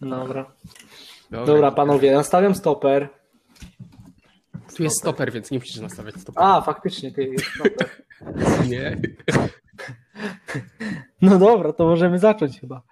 [0.00, 0.52] Dobra.
[1.30, 3.08] Dobra, Dobra panowie, nastawiam stoper.
[4.76, 6.44] Tu jest stoper, więc nie musisz nastawiać stoper.
[6.44, 7.90] A, faktycznie, ty jest stoper.
[8.70, 9.00] nie.
[11.22, 12.82] No dobra, to możemy zacząć chyba.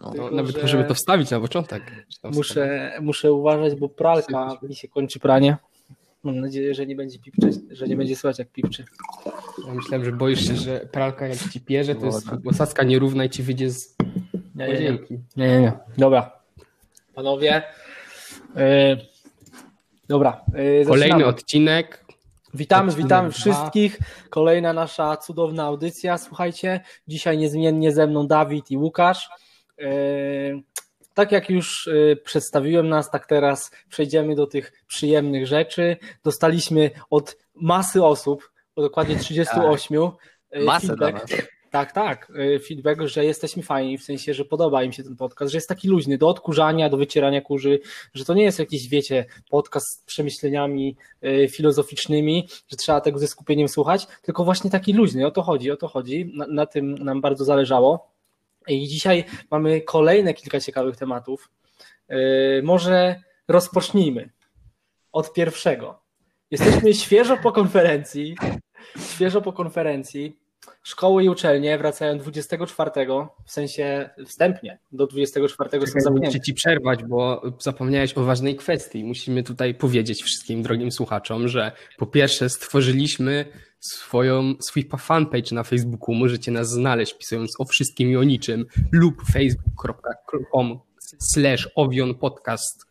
[0.00, 0.62] No, Tylko, nawet że...
[0.62, 1.82] możemy to wstawić na początek.
[2.24, 5.56] Muszę, muszę uważać, bo pralka mi się kończy pranie.
[6.22, 8.84] Mam nadzieję, że nie będzie pipczy, że nie będzie słychać jak pipczy.
[9.66, 13.30] Ja myślałem, że boisz się, że pralka jak ci pierze, to jest posadzka nierówna i
[13.30, 13.97] ci wyjdzie z
[14.66, 14.98] nie, nie, nie.
[15.36, 15.72] nie, nie, nie.
[15.98, 16.40] Dobra.
[17.14, 17.62] Panowie.
[18.56, 18.98] Yy,
[20.08, 20.44] dobra.
[20.54, 22.04] Yy, Kolejny odcinek.
[22.54, 23.98] Witamy, odcinek witamy wszystkich.
[24.30, 26.18] Kolejna nasza cudowna audycja.
[26.18, 29.28] Słuchajcie, dzisiaj niezmiennie ze mną Dawid i Łukasz.
[29.78, 30.62] Yy,
[31.14, 31.90] tak jak już
[32.24, 35.96] przedstawiłem nas, tak teraz przejdziemy do tych przyjemnych rzeczy.
[36.24, 39.98] Dostaliśmy od masy osób, dokładnie 38
[40.50, 40.62] tak.
[40.64, 41.57] Masę feedback.
[41.70, 42.30] Tak, tak.
[42.30, 45.68] Y, feedback, że jesteśmy fajni, w sensie, że podoba im się ten podcast, że jest
[45.68, 47.80] taki luźny do odkurzania, do wycierania kurzy,
[48.14, 53.26] że to nie jest jakiś, wiecie, podcast z przemyśleniami y, filozoficznymi, że trzeba tego ze
[53.26, 56.32] skupieniem słuchać, tylko właśnie taki luźny, o to chodzi, o to chodzi.
[56.34, 58.12] Na, na tym nam bardzo zależało.
[58.68, 61.50] I dzisiaj mamy kolejne kilka ciekawych tematów.
[62.08, 62.16] Yy,
[62.62, 64.30] może rozpocznijmy
[65.12, 66.00] od pierwszego.
[66.50, 68.36] Jesteśmy świeżo po konferencji.
[69.14, 70.47] Świeżo po konferencji.
[70.82, 72.90] Szkoły i uczelnie wracają 24,
[73.46, 76.28] w sensie wstępnie, do 24 Czekaj, są zamknięte.
[76.28, 79.04] Muszę ci przerwać, bo zapomniałeś o ważnej kwestii.
[79.04, 83.44] Musimy tutaj powiedzieć wszystkim drogim słuchaczom, że po pierwsze stworzyliśmy
[83.80, 86.14] swoją, swój fanpage na Facebooku.
[86.14, 90.80] Możecie nas znaleźć pisując o wszystkim i o niczym lub facebook.com
[91.18, 92.87] slash owion podcast.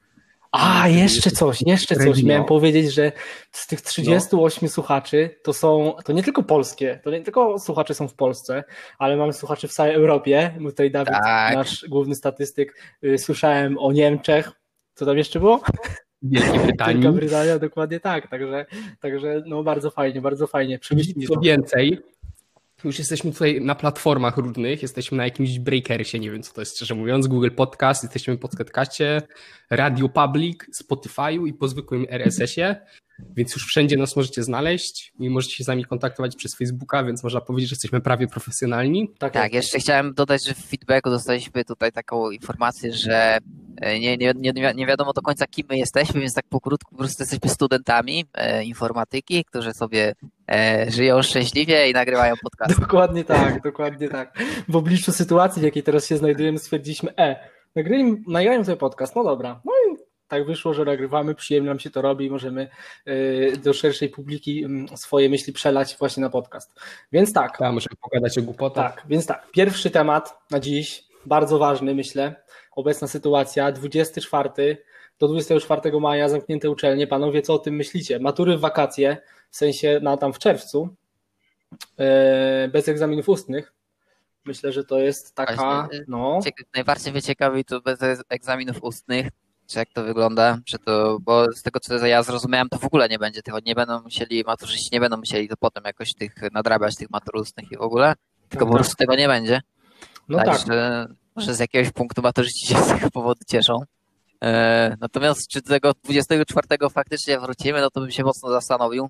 [0.52, 2.23] A, jeszcze coś, jeszcze coś.
[2.23, 3.12] Miałem powiedzieć, że
[3.52, 4.70] z tych 38 no.
[4.70, 8.64] słuchaczy to są, to nie tylko polskie, to nie tylko słuchacze są w Polsce,
[9.00, 10.58] ale mamy słuchaczy w całej Europie.
[10.66, 11.56] Tutaj Dawid, tak.
[11.56, 14.52] nasz główny statystyk, y, słyszałem o Niemczech.
[14.94, 15.62] Co tam jeszcze było?
[16.22, 17.02] Wielkiej Brytanii.
[17.02, 18.30] Wielka Brytania, dokładnie tak.
[18.30, 18.66] Także,
[19.00, 20.80] także no bardzo fajnie, bardzo fajnie.
[20.80, 22.00] Przemyślcie Co więcej,
[22.87, 26.75] już jesteśmy tutaj na platformach różnych, jesteśmy na jakimś breakersie, nie wiem co to jest
[26.75, 29.21] szczerze mówiąc, Google Podcast, jesteśmy pod podcaście,
[29.70, 32.76] Radio Public, Spotify'u i po zwykłym RSS-ie,
[33.36, 37.23] więc już wszędzie nas możecie znaleźć i możecie się z nami kontaktować przez Facebooka, więc
[37.23, 39.11] można powiedzieć, że jesteśmy prawie profesjonalni.
[39.20, 43.38] Tak, tak jeszcze chciałem dodać, że w feedbacku dostaliśmy tutaj taką informację, że
[43.82, 46.98] e, nie, nie, nie, nie wiadomo do końca kim my jesteśmy, więc tak pokrótku po
[46.98, 50.14] prostu jesteśmy studentami e, informatyki, którzy sobie
[50.52, 52.80] e, żyją szczęśliwie i nagrywają podcast.
[52.80, 54.39] Dokładnie tak, dokładnie tak.
[54.70, 59.23] W obliczu sytuacji, w jakiej teraz się znajdujemy, stwierdziliśmy, e, nagrajmy, nagrajmy sobie podcast, no
[59.23, 59.61] dobra.
[59.66, 59.96] No i
[60.27, 62.70] tak wyszło, że nagrywamy, przyjemnie nam się to robi i możemy
[63.08, 66.80] y, do szerszej publiki mm, swoje myśli przelać właśnie na podcast.
[67.11, 67.58] Więc tak.
[67.60, 68.95] Ja muszę pogadać o głupotach.
[68.95, 69.52] Tak, więc tak.
[69.52, 72.36] Pierwszy temat na dziś, bardzo ważny myślę,
[72.71, 74.77] obecna sytuacja, 24
[75.20, 77.08] do 24 maja zamknięte uczelnie.
[77.08, 78.20] Panowie, co o tym myślicie?
[78.20, 79.17] Matury w wakacje,
[79.49, 80.89] w sensie na tam w czerwcu,
[82.64, 83.73] y, bez egzaminów ustnych.
[84.45, 85.89] Myślę, że to jest taka.
[85.94, 86.39] Y, no...
[86.76, 87.99] Najbardziej mnie ciekawi to bez
[88.30, 89.27] egzaminów ustnych
[89.67, 93.10] czy jak to wygląda, czy to, bo z tego co ja zrozumiałem, to w ogóle
[93.10, 96.95] nie będzie tego, nie będą musieli, maturzyści nie będą musieli to potem jakoś tych nadrabiać
[96.95, 98.14] tych matur ustnych i w ogóle,
[98.50, 98.83] tylko no po tak.
[98.83, 99.61] prostu tego nie będzie.
[100.30, 100.67] No tak.
[100.67, 103.80] Że, może z jakiegoś punktu maturzyści się z tego powodu cieszą.
[104.44, 109.10] E, natomiast czy do tego 24 faktycznie wrócimy, no to bym się mocno zastanowił.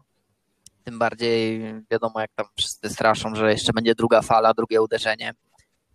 [0.83, 5.33] Tym bardziej wiadomo, jak tam wszyscy straszą, że jeszcze będzie druga fala, drugie uderzenie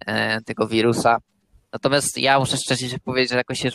[0.06, 1.18] e, tego wirusa.
[1.72, 3.70] Natomiast ja muszę szczerze powiedzieć, że jakoś się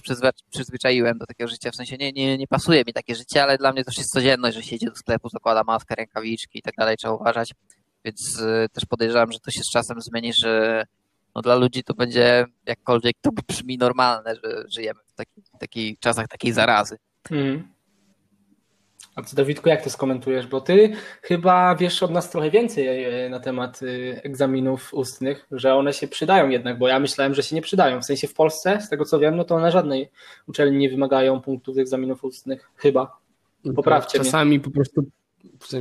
[0.50, 3.72] przyzwyczaiłem do takiego życia, w sensie nie, nie, nie pasuje mi takie życie, ale dla
[3.72, 6.76] mnie to już jest codzienność, że się idzie do sklepu, zakłada maskę, rękawiczki i tak
[6.78, 7.54] dalej, trzeba uważać,
[8.06, 10.84] więc y, też podejrzewam, że to się z czasem zmieni, że
[11.36, 16.28] no dla ludzi to będzie jakkolwiek to brzmi normalne, że żyjemy w takich, takich czasach
[16.28, 16.98] takiej zarazy.
[17.32, 17.77] Mm.
[19.18, 20.48] A ty, Dawidku, jak to skomentujesz?
[20.48, 20.92] Bo ty
[21.22, 26.08] chyba wiesz od nas trochę więcej e, na temat y, egzaminów ustnych, że one się
[26.08, 28.02] przydają jednak, bo ja myślałem, że się nie przydają.
[28.02, 30.10] W sensie w Polsce, z tego co wiem, no to na żadnej
[30.48, 32.70] uczelni nie wymagają punktów egzaminów ustnych.
[32.76, 33.18] Chyba.
[33.76, 34.60] Poprawcie Czasami mnie.
[34.60, 35.04] po prostu,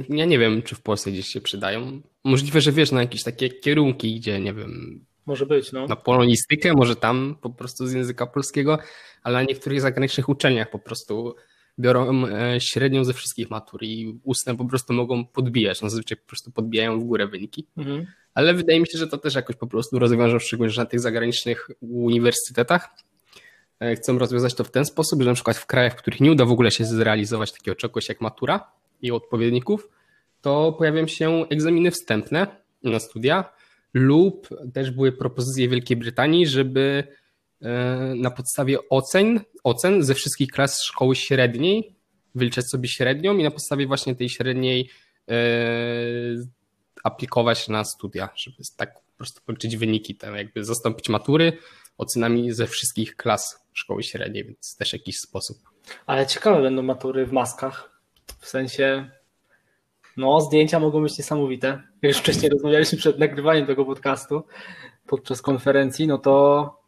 [0.09, 2.01] ja nie wiem, czy w Polsce gdzieś się przydają.
[2.25, 5.87] Możliwe, że wiesz, na jakieś takie kierunki, gdzie, nie wiem, może być, no.
[5.87, 8.79] Na polonistykę, może tam po prostu z języka polskiego,
[9.23, 11.35] ale na niektórych zagranicznych uczelniach po prostu
[11.79, 15.83] biorą e, średnią ze wszystkich matur i ustne po prostu mogą podbijać.
[15.83, 17.67] No zazwyczaj po prostu podbijają w górę wyniki.
[17.77, 18.07] Mhm.
[18.35, 21.01] Ale wydaje mi się, że to też jakoś po prostu rozwiążą, szczególnie że na tych
[21.01, 22.89] zagranicznych uniwersytetach.
[23.81, 26.33] E, chcą rozwiązać to w ten sposób, że na przykład w krajach, w których nie
[26.33, 28.71] uda w ogóle się zrealizować takiego czegoś jak matura
[29.03, 29.89] i odpowiedników,
[30.41, 32.47] to pojawiają się egzaminy wstępne
[32.83, 33.53] na studia
[33.95, 37.05] lub też były propozycje Wielkiej Brytanii, żeby
[38.17, 41.97] na podstawie ocen, ocen ze wszystkich klas szkoły średniej,
[42.35, 44.91] wyliczać sobie średnią i na podstawie właśnie tej średniej
[45.29, 45.35] e,
[47.05, 51.59] aplikować na studia, żeby tak po prostu policzyć wyniki, tam jakby zastąpić matury
[51.99, 55.59] ocenami ze wszystkich klas szkoły średniej, więc też jakiś sposób.
[56.07, 58.01] Ale ciekawe będą matury w maskach.
[58.39, 59.11] W sensie,
[60.17, 61.67] no, zdjęcia mogą być niesamowite.
[61.67, 64.43] Jak już wcześniej rozmawialiśmy przed nagrywaniem tego podcastu
[65.07, 66.86] podczas konferencji, no to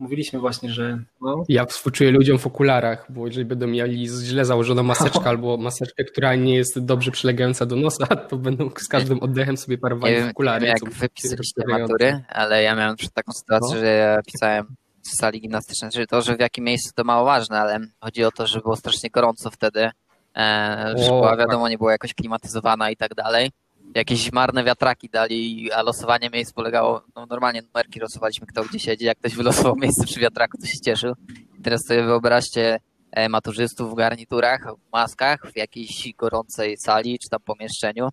[0.00, 0.98] mówiliśmy właśnie, że.
[1.20, 1.44] No.
[1.48, 6.34] Ja współczuję ludziom w okularach, bo jeżeli będą mieli źle założoną maseczkę albo maseczkę, która
[6.34, 10.30] nie jest dobrze przylegająca do nosa, to będą z każdym oddechem sobie parowali Nie w
[10.30, 10.66] okulary.
[10.66, 13.80] nie wiem, jak wypisaliście matury, ale ja miałem taką sytuację, No.
[13.80, 14.66] że ja pisałem
[15.02, 18.30] w sali gimnastycznej, czyli to, że w jakim miejscu to mało ważne, ale chodzi o
[18.30, 19.90] to, że było strasznie gorąco wtedy.
[20.36, 21.38] E, O, szkoła, tak.
[21.38, 23.50] wiadomo, nie była jakoś klimatyzowana i tak dalej.
[23.94, 29.04] Jakieś marne wiatraki dali, a losowanie miejsc polegało, no normalnie numerki losowaliśmy, kto gdzie siedzi.
[29.04, 31.14] Jak ktoś wylosował miejsce przy wiatraku, to się cieszył.
[31.62, 32.78] Teraz sobie wyobraźcie
[33.12, 38.08] e, maturzystów w garniturach, w maskach, w jakiejś gorącej sali czy tam pomieszczeniu.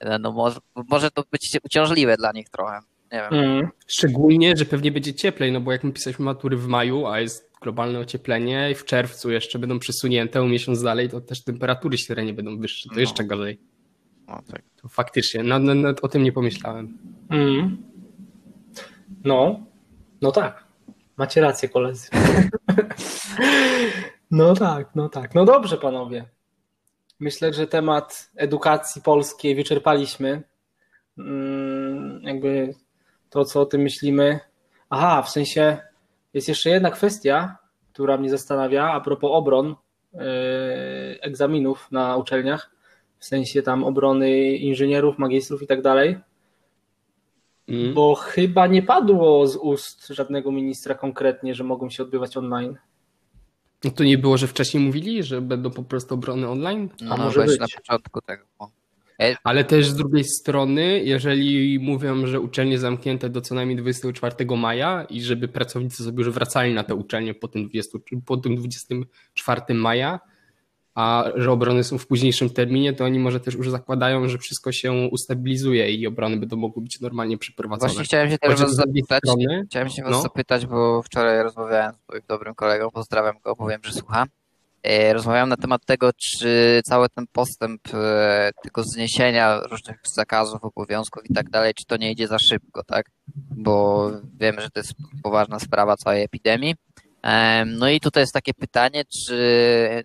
[0.00, 0.60] E, No może,
[0.90, 2.78] może to być uciążliwe dla nich trochę.
[3.12, 3.44] Nie wiem.
[3.44, 3.68] Mm.
[3.86, 7.50] Szczególnie, że pewnie będzie cieplej, no bo jak my pisaliśmy matury w maju, a jest
[7.62, 12.32] globalne ocieplenie i w czerwcu jeszcze będą przesunięte o miesiąc dalej, to też temperatury średnie
[12.34, 13.00] będą wyższe, to No.
[13.00, 13.58] jeszcze gorzej.
[14.28, 14.62] No, tak.
[14.82, 16.98] To faktycznie, no, no, no, o tym nie pomyślałem.
[17.30, 17.82] Mm.
[19.24, 19.60] No,
[20.22, 20.64] no tak.
[21.16, 22.08] Macie rację, koledzy.
[24.30, 25.34] No tak, no tak.
[25.34, 26.24] No dobrze, panowie.
[27.20, 30.42] Myślę, że temat edukacji polskiej wyczerpaliśmy.
[31.18, 32.74] Mm, Jakby
[33.30, 34.40] to, co o tym myślimy.
[34.90, 35.78] Aha, w sensie
[36.34, 37.56] jest jeszcze jedna kwestia,
[37.92, 39.74] która mnie zastanawia a propos obron
[40.12, 40.20] yy,
[41.20, 42.70] egzaminów na uczelniach,
[43.24, 46.18] w sensie tam obrony inżynierów, magistrów i tak dalej.
[47.68, 47.94] Mm.
[47.94, 52.76] Bo chyba nie padło z ust żadnego ministra konkretnie, że mogą się odbywać online.
[53.84, 56.88] No to nie było, że wcześniej mówili, że będą po prostu obrony online?
[57.00, 57.60] No, może weź być.
[57.60, 58.44] na początku tego.
[58.58, 58.70] O.
[59.44, 65.06] Ale też z drugiej strony, jeżeli mówią, że uczelnie zamknięte do co najmniej 24 maja
[65.10, 69.60] i żeby pracownicy sobie już wracali na te uczelnie po tym, 20, po tym 24
[69.74, 70.20] maja,
[70.94, 74.72] a że obrony są w późniejszym terminie, to oni może też już zakładają, że wszystko
[74.72, 77.88] się ustabilizuje i obrony będą mogły być normalnie przeprowadzone.
[77.92, 79.20] Właśnie chciałem się też was zapytać.
[79.24, 80.22] strony, Chciałem się was No.
[80.22, 84.24] zapytać, bo wczoraj rozmawiałem z moim dobrym kolegą, pozdrawiam go, powiem, że słucha.
[84.82, 91.30] E, Rozmawiałem na temat tego, czy cały ten postęp e, tego zniesienia różnych zakazów, obowiązków
[91.30, 93.06] i tak dalej, czy to nie idzie za szybko, tak?
[93.56, 94.10] Bo
[94.40, 94.92] wiemy, że to jest
[95.22, 96.74] poważna sprawa całej epidemii.
[97.22, 100.04] Em, No i tutaj jest takie pytanie, czy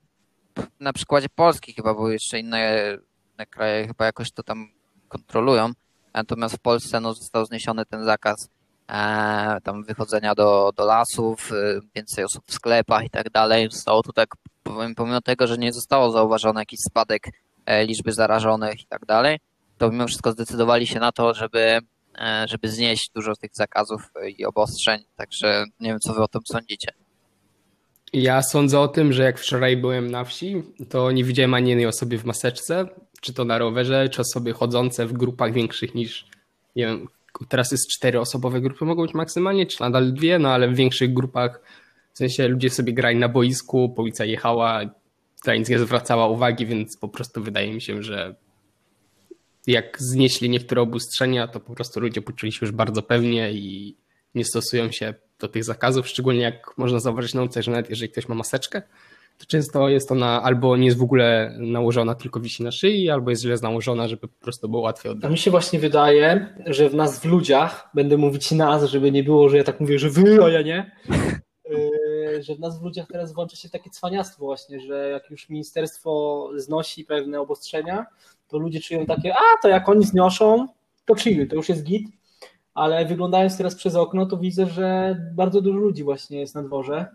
[0.79, 2.97] na przykładzie Polski chyba, bo jeszcze inne,
[3.33, 4.67] inne kraje chyba jakoś to tam
[5.07, 5.71] kontrolują,
[6.13, 8.49] natomiast w Polsce no, został zniesiony ten zakaz
[8.89, 13.67] e, tam wychodzenia do, do lasów, e, więcej osób w sklepach i tak dalej.
[13.71, 14.29] Zostało tu tak,
[14.63, 17.23] powiem, pomimo tego, że nie zostało zauważony jakiś spadek
[17.65, 19.39] e, liczby zarażonych i tak dalej,
[19.77, 21.79] to mimo wszystko zdecydowali się na to, żeby,
[22.19, 24.01] e, żeby znieść dużo tych zakazów
[24.37, 25.03] i obostrzeń.
[25.15, 26.91] Także nie wiem, co wy o tym sądzicie.
[28.13, 31.85] Ja sądzę o tym, że jak wczoraj byłem na wsi, to nie widziałem ani jednej
[31.85, 32.87] osoby w maseczce,
[33.21, 36.27] czy to na rowerze, czy osoby chodzące w grupach większych niż,
[36.75, 37.07] nie wiem,
[37.49, 41.61] teraz jest czteroosobowe grupy mogą być maksymalnie, czy nadal dwie, no ale w większych grupach,
[42.13, 44.81] w sensie ludzie sobie grali na boisku, policja jechała,
[45.43, 48.35] ta nic nie zwracała uwagi, więc po prostu wydaje mi się, że
[49.67, 53.95] jak znieśli niektóre obostrzenia, to po prostu ludzie poczuli się już bardzo pewnie i
[54.35, 58.11] nie stosują się do tych zakazów, szczególnie jak można zauważyć na ulicy, że nawet jeżeli
[58.11, 58.81] ktoś ma maseczkę,
[59.39, 63.29] to często jest ona albo nie jest w ogóle nałożona, tylko wisi na szyi, albo
[63.29, 65.31] jest źle nałożona, żeby po prostu było łatwiej A oddać.
[65.31, 69.49] mi się właśnie wydaje, że w nas w ludziach, będę mówić nas, żeby nie było,
[69.49, 70.91] że ja tak mówię, że wy, a ja nie,
[71.69, 75.49] yy, że w nas w ludziach teraz włącza się takie cwaniactwo właśnie, że jak już
[75.49, 78.05] ministerstwo znosi pewne obostrzenia,
[78.47, 80.67] to ludzie czują takie, a to jak oni znoszą,
[81.05, 82.07] to chill, to już jest git,
[82.79, 87.05] ale wyglądając teraz przez okno, to widzę, że bardzo dużo ludzi właśnie jest na dworze,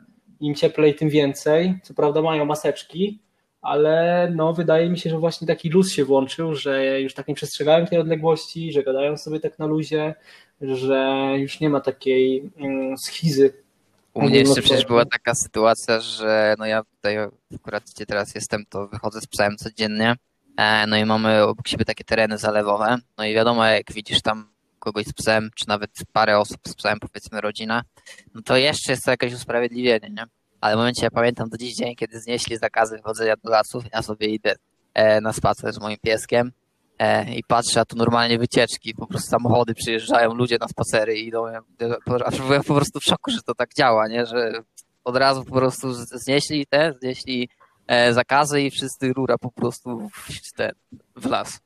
[0.40, 3.18] im cieplej, tym więcej, co prawda mają maseczki,
[3.62, 7.34] ale no wydaje mi się, że właśnie taki luz się włączył, że już tak nie
[7.34, 10.14] przestrzegają tej odległości, że gadają sobie tak na luzie,
[10.60, 13.54] że już nie ma takiej mm, schizy.
[14.14, 17.16] U mnie jeszcze przecież była taka sytuacja, że no ja tutaj
[17.54, 20.14] akurat gdzie teraz jestem, to wychodzę z psem codziennie.
[20.56, 22.96] E, No i mamy obok siebie takie tereny zalewowe.
[23.18, 24.53] No i wiadomo, jak widzisz tam
[24.84, 27.82] kogoś z psem, czy nawet parę osób z psem, powiedzmy rodzina,
[28.34, 30.24] no to jeszcze jest to jakieś usprawiedliwienie, nie?
[30.60, 34.02] Ale w momencie, ja pamiętam do dziś dzień, kiedy znieśli zakazy wychodzenia do lasów, ja
[34.02, 34.54] sobie idę
[34.94, 36.52] e, na spacer z moim pieskiem
[36.98, 41.46] e, i patrzę, a tu normalnie wycieczki, po prostu samochody przyjeżdżają, ludzie na spacery idą.
[41.46, 41.60] Ja,
[42.46, 44.26] byłem po prostu w szoku, że to tak działa, nie?
[44.26, 44.52] że
[45.04, 47.48] od razu po prostu znieśli te, znieśli
[47.86, 50.72] e, zakazy i wszyscy rura po prostu w, te,
[51.16, 51.60] w las.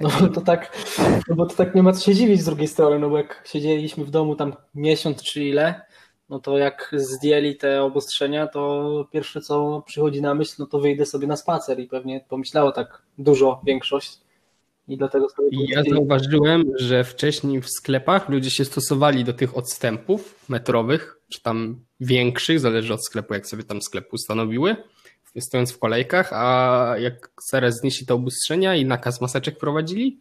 [0.00, 0.88] No to tak,
[1.28, 3.48] no bo to tak nie ma co się dziwić z drugiej strony, no bo jak
[3.52, 5.80] siedzieliśmy w domu tam miesiąc czy ile,
[6.28, 11.06] no to jak zdjęli te obostrzenia, to pierwsze co przychodzi na myśl, no to wyjdę
[11.06, 14.18] sobie na spacer i pewnie pomyślało tak dużo większość.
[14.88, 20.48] I dlatego sobie ja zauważyłem, że wcześniej w sklepach ludzie się stosowali do tych odstępów
[20.48, 24.76] metrowych, czy tam większych, zależy od sklepu, jak sobie tam sklep ustanowiły,
[25.40, 30.20] stojąc w kolejkach, a jak zaraz znieśli te obostrzenia i nakaz maseczek prowadzili,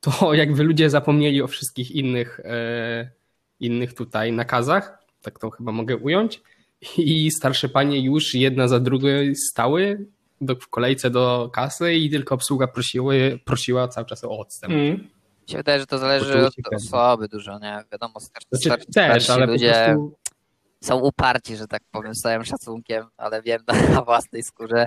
[0.00, 3.10] to jakby ludzie zapomnieli o wszystkich innych, e,
[3.60, 6.42] innych tutaj nakazach tak to chyba mogę ująć.
[6.98, 9.08] I starsze panie już jedna za drugą
[9.50, 10.06] stały
[10.40, 14.72] do, w kolejce do kasy i tylko obsługa prosiły, prosiła cały czas o odstęp.
[14.72, 14.92] Mm.
[15.42, 17.84] Mi się wydaje, że to zależy od osoby dużo, nie?
[17.92, 20.16] Wiadomo, starsi, znaczy, starsi, też, ale ludzie prostu...
[20.82, 23.60] są uparci, że tak powiem, z całym szacunkiem, ale wiem
[23.94, 24.86] na własnej skórze.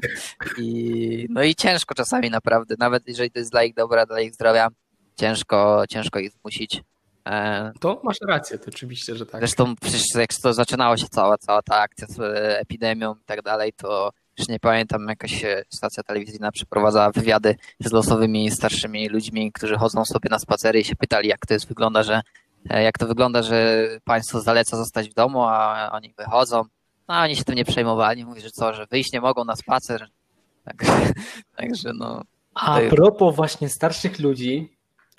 [0.58, 4.34] I no i ciężko czasami naprawdę, nawet jeżeli to jest dla ich dobra, dla ich
[4.34, 4.68] zdrowia,
[5.16, 6.82] ciężko, ciężko ich zmusić.
[7.28, 9.42] E, to masz rację, to oczywiście, że tak.
[9.42, 13.42] Zresztą przecież jak to zaczynało się cała, cała ta akcja z e, epidemią i tak
[13.42, 19.76] dalej, to już nie pamiętam, jakaś stacja telewizyjna przeprowadzała wywiady z losowymi starszymi ludźmi, którzy
[19.76, 22.22] chodzą sobie na spacery i się pytali, jak to jest wygląda, że
[22.70, 26.64] jak to wygląda, że państwo zaleca zostać w domu, a oni wychodzą.
[27.08, 28.26] No oni się tym nie przejmowali.
[28.26, 30.08] Mówi, że co, że wyjść nie mogą na spacer.
[30.64, 30.92] Także,
[31.58, 32.22] także no.
[32.54, 34.78] A propos właśnie starszych ludzi,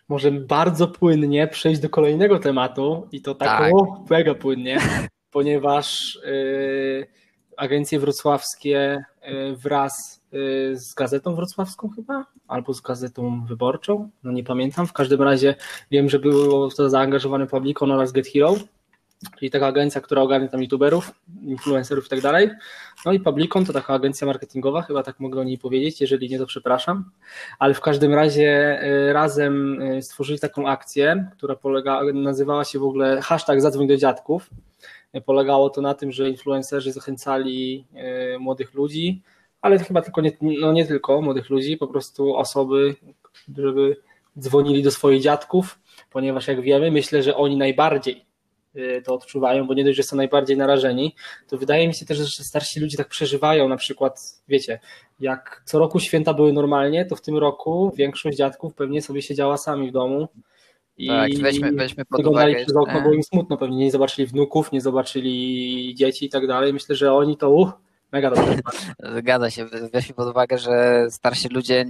[0.08, 3.74] możemy bardzo płynnie przejść do kolejnego tematu i to tak, tak.
[3.74, 4.80] O, mega płynnie,
[5.30, 7.06] ponieważ y,
[7.56, 14.44] agencje wrocławskie y, wraz y, z gazetą wrocławską chyba, albo z gazetą wyborczą, no nie
[14.44, 15.54] pamiętam, w każdym razie
[15.90, 18.56] wiem, że było to zaangażowane Publicon oraz Get Hero,
[19.38, 21.12] czyli taka agencja, która ogarnia tam youtuberów,
[21.42, 22.50] influencerów i tak dalej.
[23.04, 26.38] No i Publicon to taka agencja marketingowa, chyba tak mogę o niej powiedzieć, jeżeli nie
[26.38, 27.10] to przepraszam,
[27.58, 32.84] ale w każdym razie y, razem y, stworzyli taką akcję, która polega, nazywała się w
[32.84, 34.50] ogóle hashtag zadzwoń do dziadków.
[35.24, 37.84] Polegało to na tym, że influencerzy zachęcali
[38.34, 39.22] y, młodych ludzi,
[39.66, 42.94] ale chyba tylko nie, no nie tylko młodych ludzi, po prostu osoby,
[43.58, 43.96] żeby
[44.38, 45.78] dzwonili do swoich dziadków,
[46.10, 48.26] ponieważ jak wiemy, myślę, że oni najbardziej
[48.76, 51.14] Y, to odczuwają, bo nie dość, że są najbardziej narażeni,
[51.48, 54.80] to wydaje mi się też, że starsi ludzie tak przeżywają, na przykład, wiecie,
[55.20, 59.56] jak co roku święta były normalnie, to w tym roku większość dziadków pewnie sobie siedziała
[59.56, 60.28] sami w domu
[60.98, 64.72] i tak, weźmy, weźmy pod uwagę, przez okno, było im smutno, pewnie nie zobaczyli wnuków,
[64.72, 66.72] nie zobaczyli dzieci i tak dalej.
[66.72, 67.72] Myślę, że oni to uh,
[68.12, 68.58] mega dobrze.
[69.18, 71.84] Zgadza się, weźmy pod uwagę, że starsi ludzie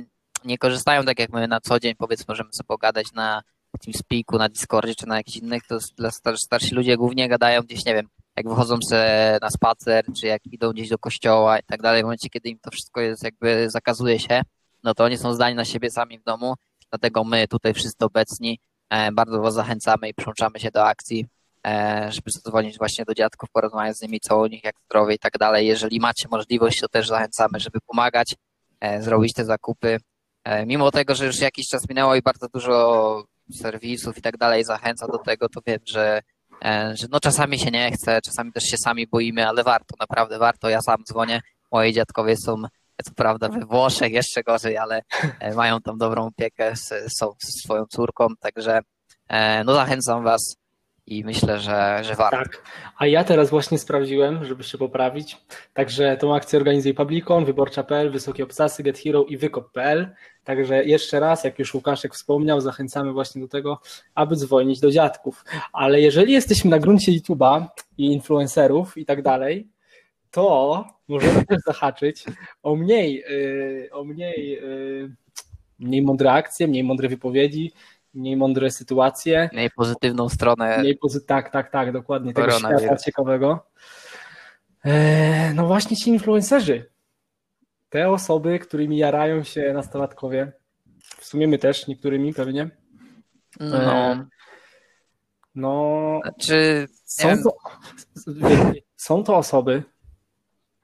[0.44, 3.42] nie korzystają tak jak my na co dzień, powiedzmy, możemy sobie pogadać na
[3.85, 7.85] TeamSpeaku, na Discordzie czy na jakichś innych, to dla star starsi ludzie głównie gadają gdzieś,
[7.85, 11.82] nie wiem, jak wychodzą sobie na spacer, czy jak idą gdzieś do kościoła i tak
[11.82, 12.02] dalej.
[12.02, 14.42] W momencie, kiedy im to wszystko jest jakby zakazuje się,
[14.85, 16.54] no to oni są zdani na siebie sami w domu,
[16.90, 21.26] dlatego my tutaj wszyscy obecni e, bardzo was zachęcamy i przyłączamy się do akcji,
[22.08, 25.38] żeby zadzwonić właśnie do dziadków, porozmawiać z nimi, co u nich, jak zdrowie i tak
[25.38, 25.66] dalej.
[25.66, 28.35] Jeżeli macie możliwość, to też zachęcamy, żeby pomagać,
[28.80, 29.99] e, zrobić te zakupy.
[30.66, 35.06] Mimo tego, że już jakiś czas minęło i bardzo dużo serwisów i tak dalej zachęca
[35.06, 36.23] do tego, to wiem, że,
[36.64, 40.38] e, że no czasami się nie chce, czasami też się sami boimy, ale warto, naprawdę
[40.38, 40.68] warto.
[40.68, 41.40] Ja sam dzwonię,
[41.73, 42.62] moi dziadkowie są
[43.04, 45.02] co prawda we Włoszech jeszcze gorzej, ale
[45.40, 46.76] e, mają tam dobrą opiekę,
[47.18, 48.80] są z swoją córką, także
[49.28, 50.56] e, no zachęcam Was
[51.07, 52.37] i myślę, że, że warto.
[52.37, 52.63] Tak,
[52.99, 55.37] a ja teraz właśnie sprawdziłem, żeby się poprawić.
[55.75, 60.15] Także tą akcję organizuje Publicon, Wyborcza.pl, Wysokie Obsasy, Get Hero i Wykop.pl.
[60.45, 63.81] Także jeszcze raz, jak już Łukaszek wspomniał, zachęcamy właśnie do tego,
[64.15, 65.45] aby dzwonić do dziadków.
[65.73, 67.67] Ale jeżeli jesteśmy na gruncie YouTube'a
[67.99, 69.69] i influencerów i tak dalej,
[70.31, 72.25] to możemy też zahaczyć
[72.63, 75.11] o mniej, yy, o mniej, yy,
[75.79, 77.73] mniej mądre akcje, mniej mądre wypowiedzi,
[78.16, 79.50] mniej mądre sytuacje.
[79.52, 80.78] Mniej pozytywną stronę.
[80.78, 82.35] Mniej pozy tak, tak, tak, dokładnie.
[82.35, 83.66] Tego świata ciekawego.
[84.85, 86.90] E, no właśnie ci influencerzy.
[87.88, 90.52] Te osoby, którymi jarają się nastolatkowie.
[91.18, 92.70] W sumie my też, niektórymi pewnie.
[93.61, 93.76] No.
[93.76, 94.26] E,
[95.54, 96.20] no.
[96.23, 97.56] Znaczy, są, to,
[98.96, 99.82] są to osoby,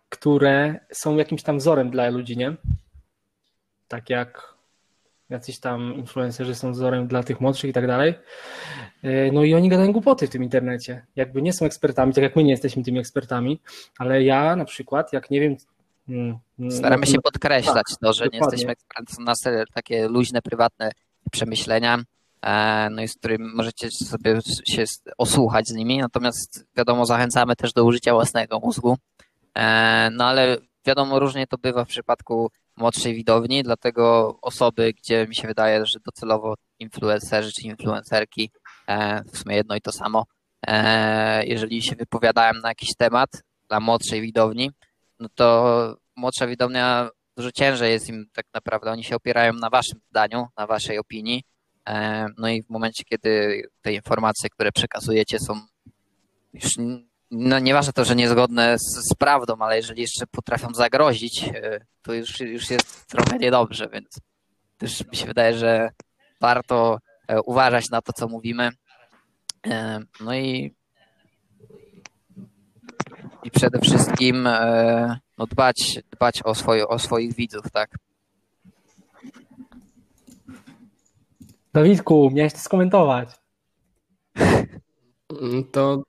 [0.09, 2.57] które są jakimś tam wzorem dla ludzi, nie?
[3.89, 4.52] Tak jak
[5.33, 8.15] jacyś tam influencerzy są wzorem dla tych młodszych i tak dalej.
[9.03, 11.07] E, no i oni gadają głupoty w tym internecie.
[11.17, 13.61] Jakby nie są ekspertami, tak jak my nie jesteśmy tymi ekspertami,
[13.99, 15.57] ale ja na przykład, jak nie wiem,
[16.09, 18.47] Mm, mm, Staramy się no, podkreślać to, że nie dokładnie.
[18.55, 19.43] jesteśmy ekspertami, są nas
[19.75, 20.91] takie luźne, prywatne
[21.33, 21.99] przemyślenia,
[22.43, 24.85] e, no i z którym możecie sobie się
[25.19, 28.97] osłuchać z nimi, natomiast wiadomo, zachęcamy też do użycia własnego mózgu,
[29.55, 35.35] E, no ale wiadomo, różnie to bywa w przypadku młodszej widowni, dlatego osoby, gdzie mi
[35.35, 38.51] się wydaje, że docelowo influencerzy czy influencerki,
[38.87, 40.25] e, w sumie jedno i to samo,
[40.67, 43.31] e, jeżeli się wypowiadają na jakiś temat
[43.69, 44.71] dla młodszej widowni,
[45.21, 50.01] no to młodsza widownia dużo ciężej jest im tak naprawdę, oni się opierają na waszym
[50.11, 51.43] zdaniu, na waszej opinii,
[51.89, 55.61] e, no i w momencie, kiedy te informacje, które przekazujecie są
[56.53, 56.77] już
[57.33, 62.15] no nieważne to, że niezgodne z, z prawdą, ale jeżeli jeszcze potrafią zagrozić, e, to
[62.15, 64.21] już, już jest trochę niedobrze, więc
[64.79, 65.91] też mi się wydaje, że
[66.41, 66.99] warto
[67.29, 68.71] e, uważać na to, co mówimy.
[69.67, 70.75] E, No i,
[73.45, 74.49] i przede wszystkim
[75.39, 77.99] no dbać, dbać o, swoje, o swoich widzów, tak?
[81.75, 83.29] Dawidku, miałeś to skomentować.
[85.73, 86.03] To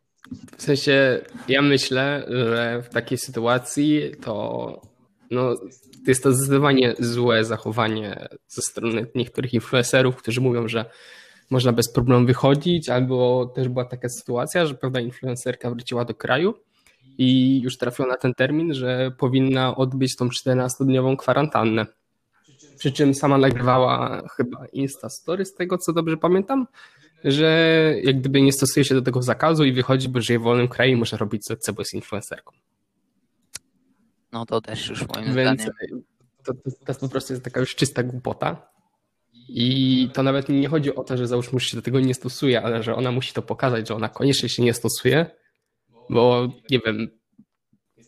[0.57, 4.81] w sensie ja myślę, że w takiej sytuacji to
[5.31, 5.55] no,
[6.07, 10.85] jest to zdecydowanie złe zachowanie ze strony niektórych influencerów, którzy mówią, że
[11.49, 16.53] można bez problemu wychodzić, albo też była taka sytuacja, że pewna influencerka wróciła do kraju
[17.17, 21.85] i już trafiła na ten termin, że powinna odbyć tą 14-dniową kwarantannę.
[22.77, 26.67] Przy czym sama nagrywała chyba Insta Story, z tego co dobrze pamiętam,
[27.23, 30.67] że jak gdyby nie stosuje się do tego zakazu i wychodzi, bo żyje w wolnym
[30.67, 32.51] kraju i może robić co chce, bo jest influencerką.
[34.31, 36.03] No to też już moim Więc zdaniem.
[36.43, 38.73] to, to, to po prostu jest taka już czysta głupota.
[39.47, 42.61] I to nawet nie chodzi o to, że załóżmy, że się do tego nie stosuje,
[42.61, 45.25] ale że ona musi to pokazać, że ona koniecznie się nie stosuje,
[46.09, 47.07] bo nie wiem,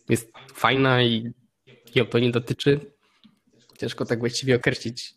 [0.10, 1.34] jest fajna i
[1.96, 2.80] ją to nie dotyczy.
[3.78, 5.16] Ciężko tak właściwie określić,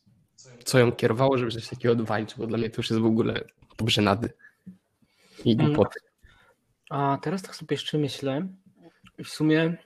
[0.65, 3.45] co ją kierowało, żeby coś takiego odwalić, bo dla mnie to już jest w ogóle
[3.79, 4.29] pobrzenady
[5.45, 6.01] i głupoty.
[6.91, 8.49] A teraz tak sobie jeszcze myślę
[9.19, 9.77] i w sumie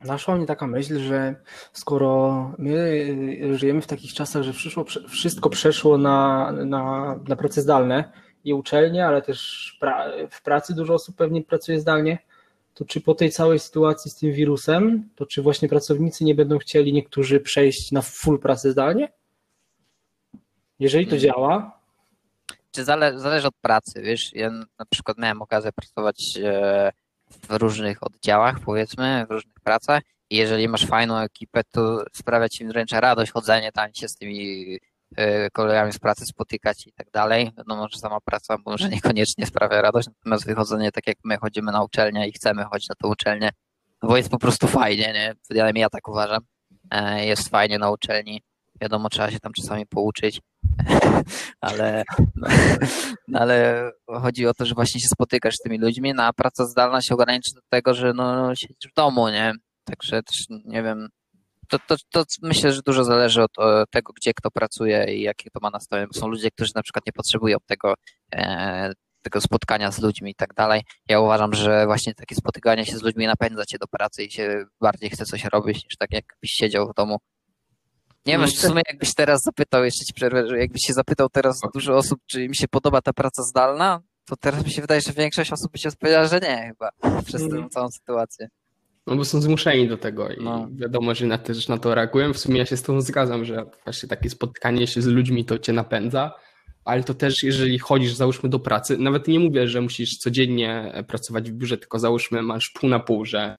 [0.00, 1.34] naszła mnie taka myśl, że
[1.72, 2.72] skoro my
[3.42, 8.12] y, żyjemy w takich czasach, że przyszło, wszystko przeszło na, na, na prace zdalne
[8.44, 12.18] i uczelnie, ale też pra, w pracy dużo osób pewnie pracuje zdalnie,
[12.74, 16.58] to czy po tej całej sytuacji z tym wirusem, to czy właśnie pracownicy nie będą
[16.58, 19.12] chcieli niektórzy przejść na full pracę zdalnie?
[20.78, 21.22] Jeżeli to Mhm.
[21.22, 21.80] działa,
[22.74, 26.92] Czy zale, zależy od pracy, wiesz, ja na przykład miałem okazję pracować e,
[27.28, 32.66] w różnych oddziałach, powiedzmy, w różnych pracach i jeżeli masz fajną ekipę, to sprawia ci
[32.66, 34.78] wręcz radość chodzenie tam się z tymi
[35.16, 37.52] e, kolegami z pracy spotykać i tak dalej.
[37.56, 41.82] Wiadomo, że sama praca może niekoniecznie sprawia radość, natomiast wychodzenie tak jak my chodzimy na
[41.82, 43.50] uczelnię i chcemy chodzić na tę uczelnię,
[44.02, 45.34] no bo jest po prostu fajnie, nie?
[45.48, 46.42] Przynajmniej ja tak uważam.
[46.90, 48.42] E, Jest fajnie na uczelni.
[48.80, 50.40] Wiadomo, trzeba się tam czasami pouczyć,
[51.60, 52.04] ale,
[53.28, 56.66] no, ale chodzi o to, że właśnie się spotykasz z tymi ludźmi, no a praca
[56.66, 59.52] zdalna się ograniczy do tego, że no, siedzisz w domu, nie?
[59.84, 61.08] Także też nie wiem.
[61.68, 65.50] To, to, to myślę, że dużo zależy od e, tego, gdzie kto pracuje i jakie
[65.50, 66.08] to ma nastawienie.
[66.14, 67.94] Są ludzie, którzy na przykład nie potrzebują tego,
[68.34, 70.82] e, tego spotkania z ludźmi i tak dalej.
[71.08, 74.64] Ja uważam, że właśnie takie spotykanie się z ludźmi napędza cię do pracy i się
[74.80, 77.18] bardziej chce coś robić, niż tak jakbyś siedział w domu.
[78.26, 81.28] Nie wiem, No, w sumie jakbyś teraz zapytał, jeszcze ci przerwę, że jakbyś się zapytał
[81.28, 85.00] teraz dużo osób, czy im się podoba ta praca zdalna, to teraz mi się wydaje,
[85.00, 86.90] że większość osób by się odpowiedziała, że nie chyba,
[87.24, 87.70] przez tę Mhm.
[87.70, 88.48] całą sytuację.
[89.06, 90.68] No bo są zmuszeni do tego i No.
[90.72, 92.32] wiadomo, że na, też na to reagują.
[92.32, 95.58] W sumie ja się z tą zgadzam, że właśnie takie spotkanie się z ludźmi to
[95.58, 96.32] cię napędza,
[96.84, 101.50] ale to też jeżeli chodzisz załóżmy do pracy, nawet nie mówię, że musisz codziennie pracować
[101.50, 103.56] w biurze, tylko załóżmy masz pół na pół, że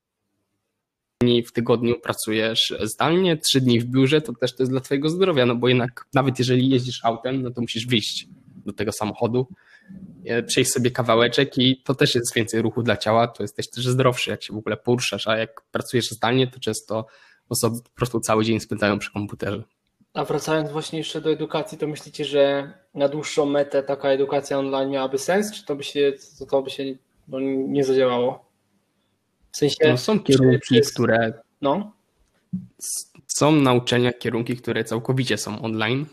[1.21, 5.09] dni w tygodniu pracujesz zdalnie, trzy dni w biurze, to też to jest dla twojego
[5.09, 8.27] zdrowia, no bo jednak nawet jeżeli jeździsz autem, no to musisz wyjść
[8.65, 9.47] do tego samochodu,
[10.25, 13.87] e, przejść sobie kawałeczek i to też jest więcej ruchu dla ciała, to jesteś też
[13.87, 17.05] zdrowszy, jak się w ogóle poruszasz, a jak pracujesz zdalnie, to często
[17.49, 19.63] osoby po prostu cały dzień spędzają przy komputerze.
[20.13, 24.89] A wracając właśnie jeszcze do edukacji, to myślicie, że na dłuższą metę taka edukacja online
[24.89, 26.83] miałaby sens, czy to by się, to, to by się
[27.27, 28.45] no, nie zadziałało?
[29.55, 31.91] W sensie, No, są kierunki, przez- które no,
[33.27, 36.05] są na uczelniach kierunki, które całkowicie są online.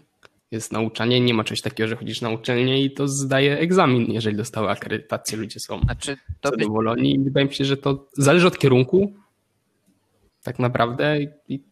[0.51, 4.37] Jest nauczanie, nie ma czegoś takiego, że chodzisz na uczelnię i to zdaje egzamin, jeżeli
[4.37, 7.15] dostały akredytację, ludzie są Znaczy, to by, zadowoleni.
[7.15, 9.13] I wydaje mi się, że to zależy od kierunku,
[10.43, 11.65] tak naprawdę i,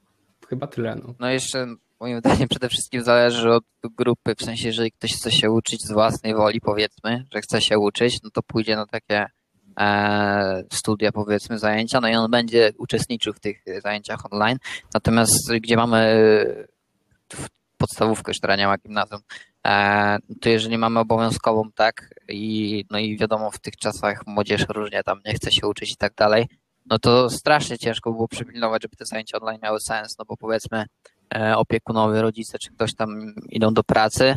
[0.49, 0.97] chyba tyle.
[0.97, 1.15] No.
[1.19, 1.67] no jeszcze
[2.01, 5.93] moim zdaniem przede wszystkim zależy od grupy, w sensie, jeżeli ktoś chce się uczyć z
[5.93, 9.27] własnej woli, powiedzmy, że chce się uczyć, no to pójdzie na takie
[10.73, 14.59] studia, powiedzmy, zajęcia, no i on będzie uczestniczył w tych zajęciach online.
[14.95, 16.25] Natomiast gdzie mamy
[17.79, 19.21] podstawówkę, która nie ma gimnazjum,
[19.67, 25.03] e, to jeżeli mamy obowiązkową, tak, i, no i wiadomo, w tych czasach młodzież różnie
[25.03, 26.47] tam nie chce się uczyć i tak dalej,
[26.87, 30.85] no to strasznie ciężko było przypilnować, żeby te zajęcia online miały sens, no bo powiedzmy
[31.35, 34.37] e, opiekunowie, rodzice czy ktoś tam idą do pracy, e,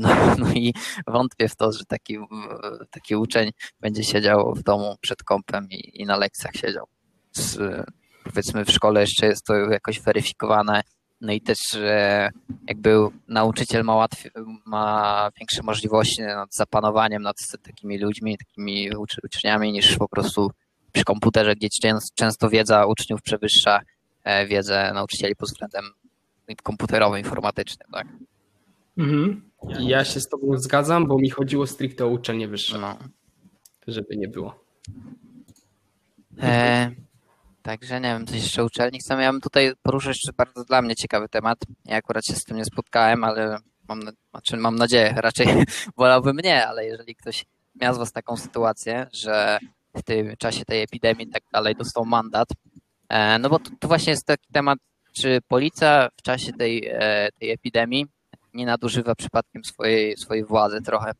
[0.00, 0.08] no,
[0.38, 0.74] no i
[1.06, 2.18] wątpię w to, że taki,
[2.90, 6.86] taki uczeń będzie siedział w domu przed kąpem i, i na lekcjach siedział.
[7.32, 7.58] Z,
[8.24, 10.82] powiedzmy w szkole jeszcze jest to jakoś weryfikowane,
[11.20, 11.58] no i też
[12.68, 12.96] jakby
[13.28, 14.32] nauczyciel ma, łatwiej,
[14.66, 18.90] ma większe możliwości nad zapanowaniem nad takimi ludźmi, takimi
[19.24, 20.50] uczniami niż po prostu
[20.92, 21.68] przy komputerze, gdzie
[22.14, 23.80] często wiedza uczniów przewyższa
[24.24, 25.84] e, wiedzę nauczycieli pod względem
[26.62, 27.88] komputerowym, informatycznym.
[27.92, 28.06] Tak?
[28.98, 29.51] Mhm.
[29.68, 32.78] Ja się z Tobą zgadzam, bo mi chodziło stricte o uczenie wyższe.
[32.78, 32.98] No.
[33.86, 34.64] Żeby nie było.
[36.42, 36.90] E,
[37.62, 39.22] także nie wiem, coś jeszcze uczelni chcemy.
[39.22, 41.58] Ja bym tutaj poruszył jeszcze bardzo dla mnie ciekawy temat.
[41.84, 45.46] Ja akurat się z tym nie spotkałem, ale mam, znaczy mam nadzieję, raczej
[45.96, 47.44] wolałbym nie, ale jeżeli ktoś
[47.80, 49.58] miał z Was taką sytuację, że
[49.96, 52.48] w tym czasie tej epidemii i tak dalej dostał mandat.
[53.08, 54.78] E, no bo to, to, właśnie jest taki temat,
[55.12, 58.06] czy policja w czasie tej, e, tej epidemii
[58.54, 61.12] nie nadużywa przypadkiem swojej, swojej władzy trochę.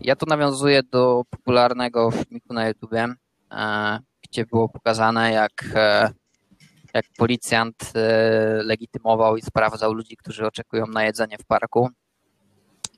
[0.00, 3.14] Ja tu nawiązuję do popularnego filmiku na YouTubie,
[3.52, 5.64] e, gdzie było pokazane, jak,
[6.94, 7.92] jak policjant
[8.64, 11.90] legitymował i sprawdzał ludzi, którzy oczekują na jedzenie w parku.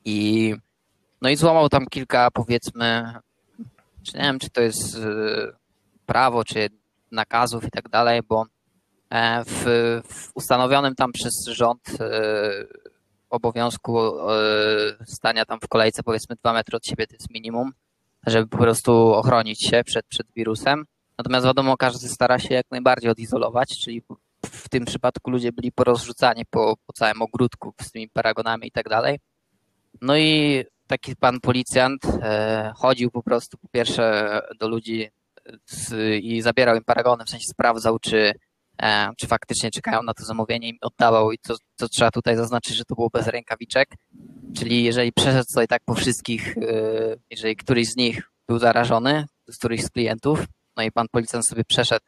[0.04, 0.54] I,
[1.22, 3.14] no i złamał tam kilka, powiedzmy,
[4.02, 4.98] czy nie wiem, czy to jest
[6.06, 6.68] prawo, czy
[7.12, 8.46] nakazów i tak dalej, bo
[9.10, 9.64] e, w,
[10.08, 11.80] w ustanowionym tam przez rząd
[13.34, 14.12] obowiązku y,
[15.06, 17.72] stania tam w kolejce powiedzmy dwa metry od siebie to jest minimum,
[18.26, 20.84] żeby po prostu ochronić się przed, przed wirusem.
[21.18, 24.02] Natomiast wiadomo, każdy stara się jak najbardziej odizolować, czyli
[24.44, 28.88] w tym przypadku ludzie byli porozrzucani po, po całym ogródku z tymi paragonami i tak
[28.88, 29.18] dalej.
[30.00, 35.10] No i taki pan policjant e, chodził po prostu po pierwsze do ludzi
[36.22, 38.34] i zabierał im paragony, w sensie sprawdzał, czy, e,
[39.16, 42.84] czy faktycznie czekają na to zamówienie, im oddawał i to, to trzeba tutaj zaznaczyć, że
[42.84, 43.88] to było bez rękawiczek,
[44.56, 46.60] czyli jeżeli przeszedł sobie tak po wszystkich, e,
[47.30, 50.44] jeżeli któryś z nich był zarażony, z którychś z klientów,
[50.76, 52.06] no i pan policjant sobie przeszedł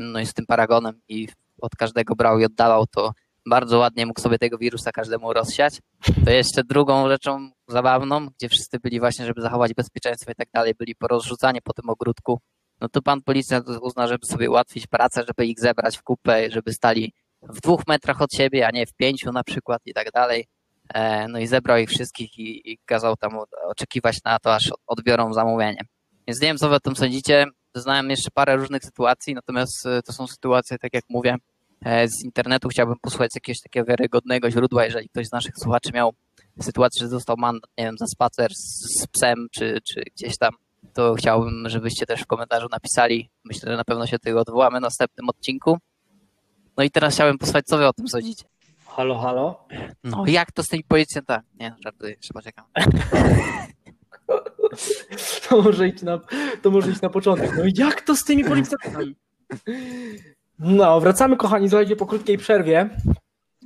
[0.00, 1.28] no i z tym paragonem i
[1.60, 3.12] od każdego brał i oddawał, to
[3.46, 5.78] bardzo ładnie mógł sobie tego wirusa każdemu rozsiać.
[6.24, 10.74] To jeszcze drugą rzeczą zabawną, gdzie wszyscy byli właśnie, żeby zachować bezpieczeństwo i tak dalej,
[10.74, 12.40] byli porozrzucani po tym ogródku.
[12.80, 16.72] No to pan policjant uzna, żeby sobie ułatwić pracę, żeby ich zebrać w kupę, żeby
[16.72, 17.12] stali
[17.42, 20.46] w dwóch metrach od siebie, a nie w pięciu na przykład i tak dalej.
[20.94, 23.38] E, no i zebrał ich wszystkich i, i kazał tam
[23.68, 25.80] oczekiwać na to, aż odbiorą zamówienie.
[26.26, 27.46] Więc nie wiem, co wy o tym sądzicie.
[27.74, 31.36] Znałem jeszcze parę różnych sytuacji, natomiast e, to są sytuacje, tak jak mówię,
[31.84, 32.68] E, z internetu.
[32.68, 36.14] Chciałbym posłuchać jakiegoś takiego wiarygodnego źródła, jeżeli ktoś z naszych słuchaczy miał
[36.60, 40.52] sytuację, że dostał mandat, nie wiem, za spacer z, z psem, czy, czy gdzieś tam,
[40.92, 43.30] to chciałbym, żebyście też w komentarzu napisali.
[43.44, 45.78] Myślę, że na pewno się tego odwołamy w następnym odcinku.
[46.76, 48.44] No i teraz chciałbym posłuchać, co wy o tym sądzicie.
[48.86, 49.64] Halo, halo?
[50.04, 51.44] No, jak to z tymi policjantami?
[51.60, 52.64] Nie, żartuję, jeszcze poczekam.
[55.48, 56.20] To może iść na,
[56.62, 57.50] to może iść na początek.
[57.56, 59.16] No jak to z tymi policjantami?
[60.58, 62.90] No, wracamy kochani, słuchajcie, po krótkiej przerwie.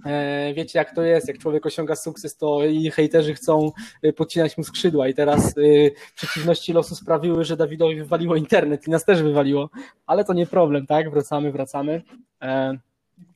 [0.07, 4.59] E, wiecie jak to jest, jak człowiek osiąga sukces, to i hejterzy chcą e, podcinać
[4.59, 5.61] mu skrzydła i teraz e,
[6.15, 9.71] przeciwności losu sprawiły, że Dawidowi wywaliło internet i nas też wywaliło,
[10.07, 11.11] ale to nie problem, tak?
[11.11, 12.03] Wracamy, wracamy.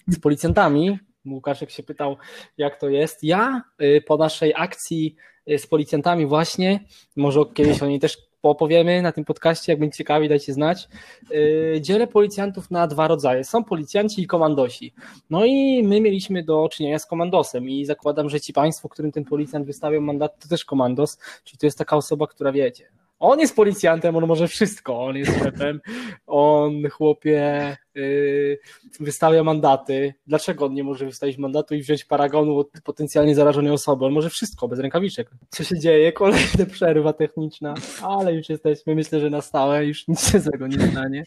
[0.08, 2.16] Z policjantami, Łukaszek się pytał
[2.58, 3.24] jak to jest.
[3.24, 3.62] Ja
[4.06, 5.16] po naszej akcji
[5.58, 6.80] z policjantami właśnie,
[7.16, 10.88] może kiedyś o niej też opowiemy na tym podcaście, jak będzie ciekawi, dajcie znać.
[11.30, 13.44] Yy, dzielę policjantów na dwa rodzaje.
[13.44, 14.94] Są policjanci i komandosi.
[15.30, 19.24] No i my mieliśmy do czynienia z komandosem i zakładam, że ci państwo, którym ten
[19.24, 22.84] policjant wystawiał mandat, to też komandos, czyli to jest taka osoba, która wiecie,
[23.18, 25.04] on jest policjantem, on może wszystko.
[25.04, 25.80] On jest szefem,
[26.26, 28.58] on chłopie yy,
[29.00, 30.14] wystawia mandaty.
[30.26, 34.04] Dlaczego on nie może wystawić mandatu i wziąć paragonu od potencjalnie zarażonej osoby?
[34.04, 35.30] On może wszystko, bez rękawiczek.
[35.48, 36.12] Co się dzieje?
[36.12, 40.88] Kolejna przerwa techniczna, ale już jesteśmy, myślę, że na stałe, już nic się złego nie
[40.88, 41.24] stanie.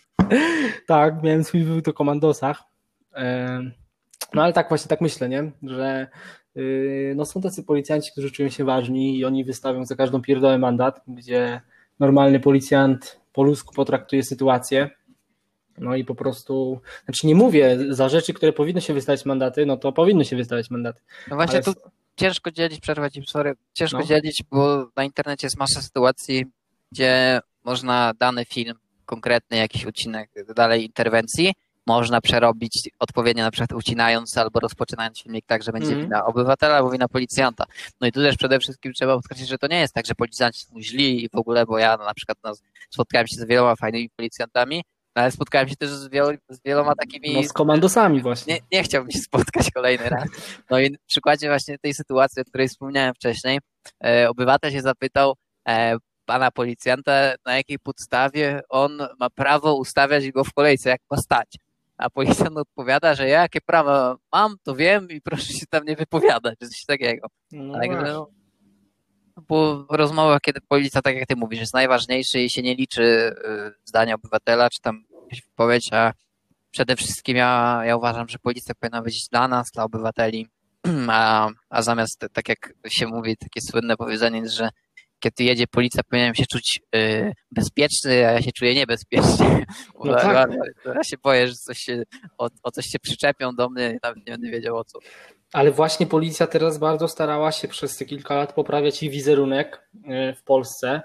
[0.87, 2.63] tak, miałem swój wywód o komandosach.
[3.17, 3.21] Yy,
[4.33, 5.51] no ale tak właśnie tak myślę, nie?
[5.63, 6.07] że
[6.55, 10.57] yy, no są tacy policjanci, którzy czują się ważni i oni wystawią za każdą pierdołę
[10.57, 11.61] mandat, gdzie
[11.99, 14.89] normalny policjant po ludzku potraktuje sytuację.
[15.77, 19.77] No i po prostu, znaczy nie mówię za rzeczy, które powinny się wystawiać mandaty, no
[19.77, 21.01] to powinny się wystawiać mandaty.
[21.29, 21.63] No właśnie Ale...
[21.63, 21.73] tu
[22.15, 24.03] ciężko dzielić, przerwać im, sorry, ciężko no.
[24.03, 26.45] dzielić, bo na internecie jest masa sytuacji,
[26.91, 31.53] gdzie można dany film, konkretny jakiś odcinek dalej interwencji,
[31.89, 36.05] można przerobić odpowiednio, na przykład ucinając albo rozpoczynając filmik tak, że będzie Mhm.
[36.05, 37.65] wina obywatela albo wina policjanta.
[38.01, 40.61] No i tu też przede wszystkim trzeba podkreślić, że to nie jest tak, że policjanci
[40.65, 42.53] są źli i w ogóle, bo ja no, na przykład no,
[42.89, 44.83] spotkałem się z wieloma fajnymi policjantami,
[45.15, 48.53] no, ale spotkałem się też z, wielo, z wieloma takimi No z komandosami właśnie.
[48.53, 50.29] nie, nie chciałbym się spotkać kolejny raz.
[50.69, 53.59] No i w przykładzie właśnie tej sytuacji, o której wspomniałem wcześniej,
[54.03, 55.35] e, obywatel się zapytał
[55.69, 57.11] e, pana policjanta,
[57.45, 61.47] na jakiej podstawie on ma prawo ustawiać go w kolejce, jak ma stać.
[61.99, 65.95] A policjant odpowiada, że ja jakie prawo mam, to wiem i proszę się tam nie
[65.95, 67.27] wypowiadać, coś takiego.
[67.51, 68.29] No Także no,
[69.47, 73.73] bo rozmowa, kiedy policja, tak jak ty mówisz, jest najważniejszy i się nie liczy y,
[73.85, 76.13] zdania obywatela, czy tam jakaś wypowiedź, a
[76.71, 80.47] przede wszystkim ja, ja uważam, że policja powinna być dla nas, dla obywateli,
[81.07, 84.69] a, a zamiast, tak jak się mówi, takie słynne powiedzenie, że
[85.19, 89.65] kiedy jedzie policja, powinienem się czuć y, bezpieczny, a ja się czuję niebezpiecznie.
[90.05, 90.51] No tak.
[90.85, 92.03] ja, ja się boję, że coś się,
[92.37, 94.99] o, o coś się przyczepią do mnie i nawet nie będę wiedział o co.
[95.53, 100.33] Ale właśnie policja teraz bardzo starała się przez te kilka lat poprawiać ich wizerunek e,
[100.33, 101.01] w Polsce,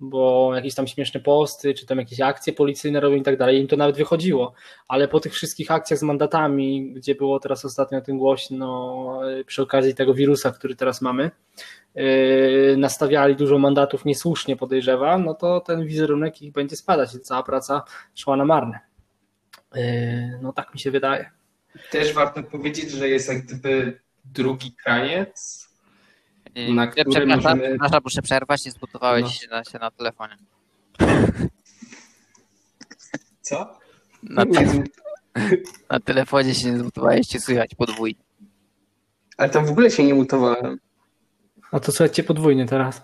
[0.00, 3.68] bo jakieś tam śmieszne posty, czy tam jakieś akcje policyjne robią i tak dalej, im
[3.68, 4.52] to nawet wychodziło.
[4.88, 9.44] Ale po tych wszystkich akcjach z mandatami, gdzie było teraz ostatnio o tym głośno e,
[9.44, 11.30] przy okazji tego wirusa, który teraz mamy,
[11.94, 17.42] e, nastawiali dużo mandatów niesłusznie podejrzewam, no to ten wizerunek ich będzie spadać i cała
[17.42, 17.82] praca
[18.14, 18.80] szła na marne.
[19.74, 21.30] E, No tak mi się wydaje.
[21.90, 25.65] Też warto powiedzieć, że jest jak gdyby drugi kraniec,
[26.56, 29.28] Na Ja który przepraszam, możemy- przepraszam, muszę przerwać, nie zbudowałeś No.
[29.30, 30.36] się, na, się na telefonie.
[33.40, 33.78] Co?
[34.22, 34.82] Na, te,
[35.90, 38.20] na telefonie się nie zbudowałeś, cię słychać podwójnie.
[39.36, 40.78] Ale tam w ogóle się nie mutowałem.
[41.72, 43.02] A to słuchajcie podwójnie teraz.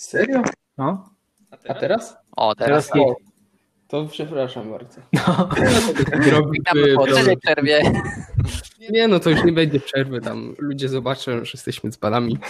[0.00, 0.42] Serio?
[0.78, 1.10] No.
[1.68, 2.16] A teraz?
[2.36, 3.14] O, teraz, Teraz teraz nie.
[3.88, 5.00] To przepraszam bardzo.
[5.12, 5.48] No.
[6.52, 7.82] Witamy po trzeciej przerwie.
[8.90, 10.54] Nie, no to już nie będzie przerwy tam.
[10.58, 12.38] Ludzie zobaczą, że jesteśmy dzbanami.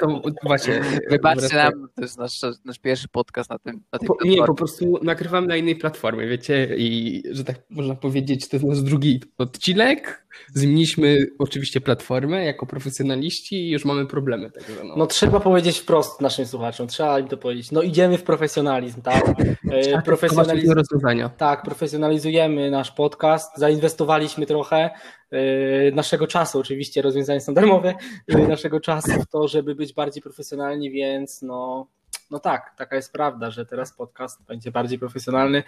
[0.00, 0.80] To właśnie.
[1.10, 4.54] Wybaczcie nam, to jest nasz, nasz pierwszy podcast na tym na tej Po, nie, po
[4.54, 9.20] prostu nagrywam na innej platformie, wiecie, i że tak można powiedzieć, to jest nasz drugi
[9.38, 10.23] odcinek.
[10.54, 14.50] Zmieniliśmy oczywiście platformę jako profesjonaliści i już mamy problemy.
[14.50, 14.96] Także no.
[14.96, 17.72] No trzeba powiedzieć wprost naszym słuchaczom, trzeba im to powiedzieć.
[17.72, 19.24] No idziemy w profesjonalizm, tak?
[19.70, 20.70] E, Profesjonaliz...
[20.70, 21.28] rozwiązania.
[21.28, 24.90] Tak, profesjonalizujemy nasz podcast, zainwestowaliśmy trochę
[25.30, 27.94] e, naszego czasu, oczywiście rozwiązania są darmowe,
[28.28, 31.86] e, naszego czasu w to, żeby być bardziej profesjonalni, więc no,
[32.30, 35.62] no tak, taka jest prawda, że teraz podcast będzie bardziej profesjonalny.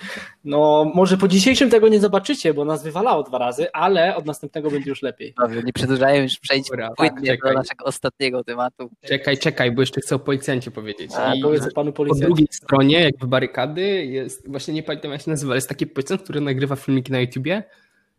[0.45, 4.71] No może po dzisiejszym tego nie zobaczycie, bo nas wywalało dwa razy, ale od następnego
[4.71, 5.35] będzie już lepiej.
[5.43, 7.55] Dobrze, nie przedłużają, już przejdźmy Dobra, płynnie do czekaj.
[7.55, 8.91] naszego ostatniego tematu.
[9.09, 11.11] Czekaj, czekaj, bo jeszcze chcę o policjancie powiedzieć.
[11.19, 12.27] A I powiedz panu po policjancie.
[12.27, 16.23] drugiej stronie, jakby barykady, jest, właśnie nie pamiętam jak się nazywa, ale jest taki policjant,
[16.23, 17.63] który nagrywa filmiki na YouTubie.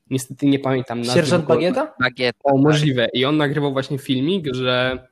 [0.09, 1.13] Niestety nie pamiętam nazwy.
[1.13, 1.93] Sierżant Bagieta?
[1.99, 2.35] Bagiet.
[2.43, 3.07] O, możliwe.
[3.13, 5.07] I on nagrywał właśnie filmik, że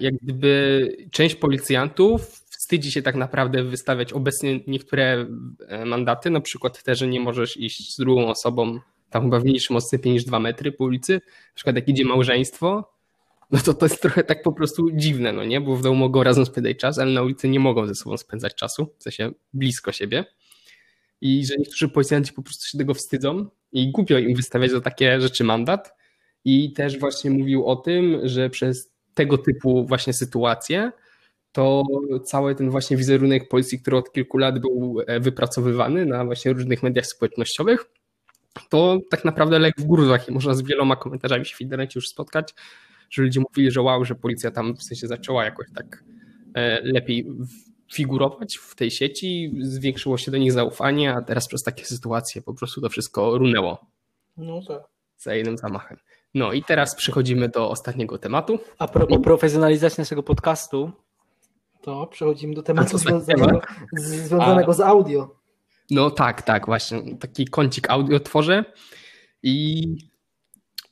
[0.00, 5.26] jak gdyby część policjantów wstydzi się tak naprawdę wystawiać obecnie niektóre
[5.68, 8.80] e, mandaty, na przykład te, że nie możesz iść z drugą osobą
[9.10, 12.92] tam chyba w mniejszym odstępie niż dwa metry po ulicy, na przykład jak idzie małżeństwo,
[13.50, 15.60] no to to jest trochę tak po prostu dziwne, no nie?
[15.60, 18.54] Bo w domu mogą razem spędzać czas, ale na ulicy nie mogą ze sobą spędzać
[18.54, 20.24] czasu, w sensie blisko siebie.
[21.20, 25.20] I że niektórzy policjanci po prostu się tego wstydzą i głupio im wystawiać za takie
[25.20, 25.94] rzeczy mandat.
[26.44, 30.92] I też właśnie mówił o tym, że przez tego typu właśnie sytuacje
[31.52, 31.84] to
[32.24, 36.82] cały ten właśnie wizerunek policji, który od kilku lat był e, wypracowywany na właśnie różnych
[36.82, 37.84] mediach społecznościowych,
[38.68, 42.08] to tak naprawdę lek w gruzach i można z wieloma komentarzami się w internecie już
[42.08, 42.54] spotkać,
[43.10, 46.04] że ludzie mówili, że wow, że policja tam w sensie zaczęła jakoś tak
[46.54, 47.26] e, lepiej
[47.92, 52.54] figurować w tej sieci, zwiększyło się do nich zaufanie, a teraz przez takie sytuacje po
[52.54, 53.86] prostu to wszystko runęło
[54.36, 54.82] No tak.
[55.18, 55.96] za jednym zamachem.
[56.34, 58.58] No i teraz przechodzimy do ostatniego tematu.
[58.78, 60.92] A propos profesjonalizacji naszego podcastu,
[61.80, 63.60] to przechodzimy do A tematu związanego,
[63.92, 65.36] z, związanego z audio.
[65.90, 67.16] No tak, tak, właśnie.
[67.16, 68.64] Taki kącik audio tworzę
[69.42, 69.84] i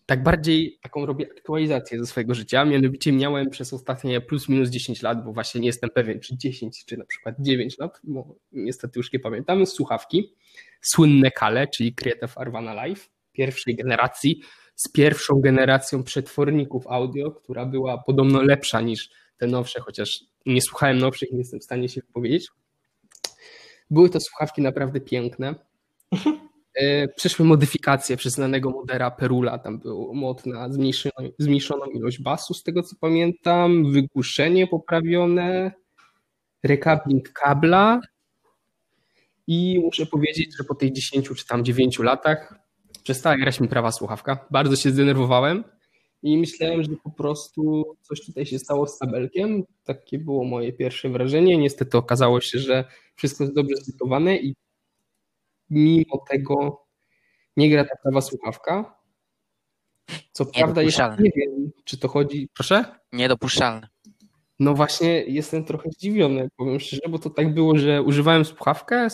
[0.07, 2.65] tak bardziej taką robię aktualizację ze swojego życia.
[2.65, 6.85] Mianowicie miałem przez ostatnie plus minus 10 lat, bo właśnie nie jestem pewien, czy 10,
[6.87, 10.35] czy na przykład 9 lat, bo niestety już nie pamiętam, słuchawki.
[10.81, 14.43] Słynne Kale, czyli Creative Arvana Live, pierwszej generacji,
[14.79, 20.99] z pierwszą generacją przetworników audio, która była podobno lepsza niż te nowsze, chociaż nie słuchałem
[20.99, 22.49] nowszych, nie jestem w stanie się wypowiedzieć.
[23.91, 25.55] Były to słuchawki naprawdę piękne.
[26.75, 32.55] E, Przyszły modyfikacje przez znanego modera Perula, tam był mod na zmniejszoną, zmniejszoną ilość basu,
[32.55, 35.73] z tego co pamiętam, wygłuszenie poprawione
[36.63, 38.01] rekabling kabla
[39.47, 42.68] i muszę powiedzieć, że po tych 10 czy tam 9 latach
[43.09, 44.47] przestała grać mi prawa słuchawka.
[44.51, 45.65] Bardzo się zdenerwowałem
[46.23, 49.65] i myślałem, że po prostu coś tutaj się stało z tabelkiem.
[49.85, 51.59] Takie było moje pierwsze wrażenie.
[51.59, 52.85] Niestety okazało się, że
[53.17, 54.55] wszystko jest dobrze zbudowane i
[55.71, 56.87] mimo tego
[57.57, 58.99] nie gra ta prawa słuchawka.
[60.33, 62.49] Co prawda jeszcze nie wiem, czy to chodzi...
[62.55, 62.85] Proszę?
[63.13, 63.89] Niedopuszczalne.
[64.59, 69.09] No właśnie jestem trochę zdziwiony, powiem szczerze, bo to tak było, że używałem słuchawkę,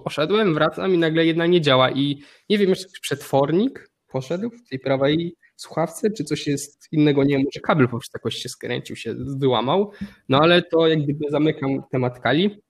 [0.00, 1.90] poszedłem, wracam i nagle jedna nie działa.
[1.90, 7.36] I nie wiem czy przetwornik poszedł w tej prawej słuchawce, czy coś jest innego, nie
[7.36, 9.92] wiem, może kabel po prostu jakoś się skręcił, się wyłamał,
[10.28, 12.62] no ale to jak gdyby zamykam temat Kali.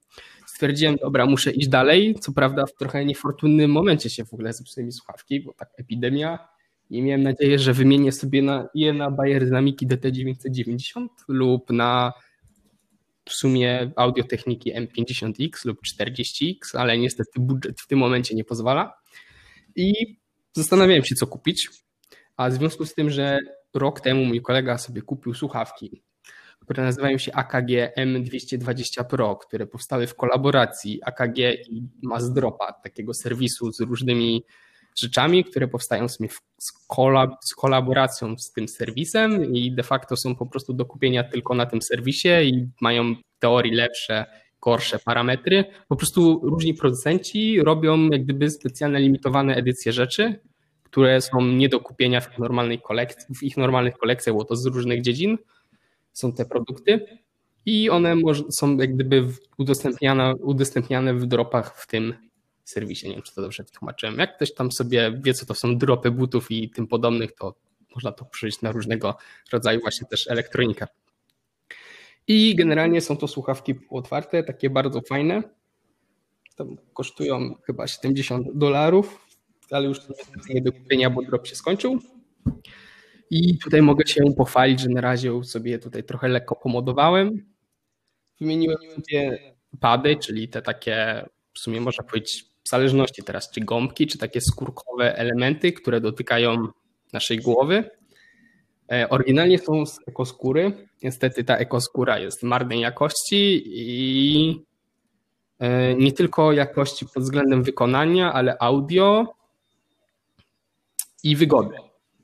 [0.46, 4.86] Stwierdziłem, dobra, muszę iść dalej, co prawda w trochę niefortunnym momencie się w ogóle zepsuły
[4.86, 6.48] mi słuchawki, bo tak epidemia.
[6.90, 12.12] I miałem nadzieję, że wymienię sobie na, je na Bayer Dynamiki DT990 lub na
[13.24, 18.94] w sumie audiotechniki M50X lub 40X, ale niestety budżet w tym momencie nie pozwala.
[19.76, 20.16] I
[20.52, 21.68] zastanawiałem się, co kupić.
[22.36, 23.38] A w związku z tym, że
[23.74, 26.02] rok temu mój kolega sobie kupił słuchawki,
[26.60, 33.72] które nazywają się AKG M220 Pro, które powstały w kolaboracji AKG i Mazdropa, takiego serwisu
[33.72, 34.44] z różnymi
[34.96, 36.18] rzeczami, które powstają z,
[36.88, 41.54] kolab z kolaboracją z tym serwisem i de facto są po prostu do kupienia tylko
[41.54, 44.26] na tym serwisie i mają w teorii lepsze,
[44.60, 45.64] gorsze parametry.
[45.88, 50.40] Po prostu różni producenci robią jak gdyby specjalne limitowane edycje rzeczy,
[50.82, 54.66] które są nie do kupienia w normalnej kolekcji, w ich normalnych kolekcjach, bo to z
[54.66, 55.38] różnych dziedzin
[56.12, 57.06] są te produkty
[57.66, 58.16] i one
[58.50, 59.26] są jak gdyby
[59.58, 62.14] udostępniane, udostępniane w dropach w tym
[62.64, 63.08] serwisie.
[63.08, 64.18] Nie wiem, czy to dobrze wytłumaczyłem.
[64.18, 67.54] Jak ktoś tam sobie wie, co to są dropy butów i tym podobnych, to
[67.94, 69.16] można to przyjść na różnego
[69.52, 70.86] rodzaju właśnie też elektronikę.
[72.26, 75.42] I generalnie są to słuchawki otwarte, takie bardzo fajne.
[76.56, 79.26] Tam kosztują chyba 70 dolarów,
[79.70, 80.00] ale już
[80.48, 81.98] nie do kupienia, bo drop się skończył.
[83.30, 87.46] I tutaj mogę się pochwalić, że na razie sobie tutaj trochę lekko pomodowałem.
[88.40, 89.38] Wymieniłem sobie
[89.80, 95.16] pady, czyli te takie, w sumie można powiedzieć, zależności teraz, czy gąbki, czy takie skórkowe
[95.16, 96.68] elementy, które dotykają
[97.12, 97.90] naszej głowy.
[98.92, 100.88] E, oryginalnie są z ekoskóry.
[101.02, 104.64] Niestety ta ekoskóra jest marnej jakości i
[105.58, 109.34] e, nie tylko jakości pod względem wykonania, ale audio
[111.22, 111.76] i wygody,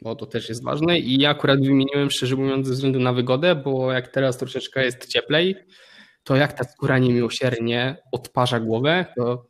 [0.02, 0.98] bo to też jest ważne.
[0.98, 5.06] I ja akurat wymieniłem szczerze mówiąc ze względu na wygodę, bo jak teraz troszeczkę jest
[5.06, 5.56] cieplej,
[6.24, 9.47] to jak ta skóra niemiłosiernie odparza głowę, to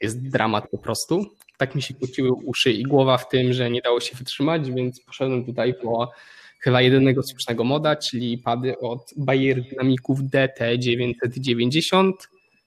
[0.00, 1.26] jest dramat po prostu.
[1.56, 5.00] Tak mi się kłóciły uszy i głowa w tym, że nie dało się wytrzymać, więc
[5.00, 6.10] poszedłem tutaj po
[6.60, 12.12] chyba jedynego słusznego moda, czyli pady od Bayer Dynamików DT990,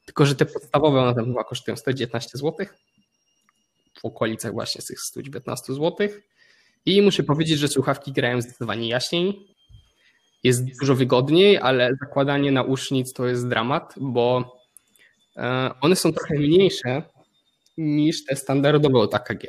[0.05, 2.65] tylko że te podstawowe one tam chyba kosztują 119 zł,
[4.01, 6.07] w okolicach właśnie tych 119 zł.
[6.85, 9.47] I muszę powiedzieć, że słuchawki grają zdecydowanie jaśniej.
[10.43, 14.57] Jest dużo wygodniej, ale zakładanie nausznic to jest dramat, bo
[15.37, 17.03] e, one są trochę mniejsze
[17.77, 19.47] niż te standardowe od AKG.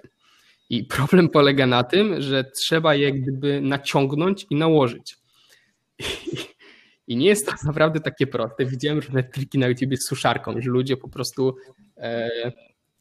[0.71, 5.17] I problem polega na tym, że trzeba je gdyby naciągnąć i nałożyć.
[7.09, 8.67] I nie jest to naprawdę takie proste.
[8.67, 11.57] Widziałem różne triki na YouTube z suszarką, że ludzie po prostu
[11.97, 12.31] e,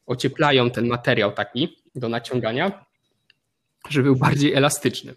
[0.05, 2.85] ocieplają ten materiał taki do naciągania,
[3.89, 5.15] żeby był bardziej elastyczny.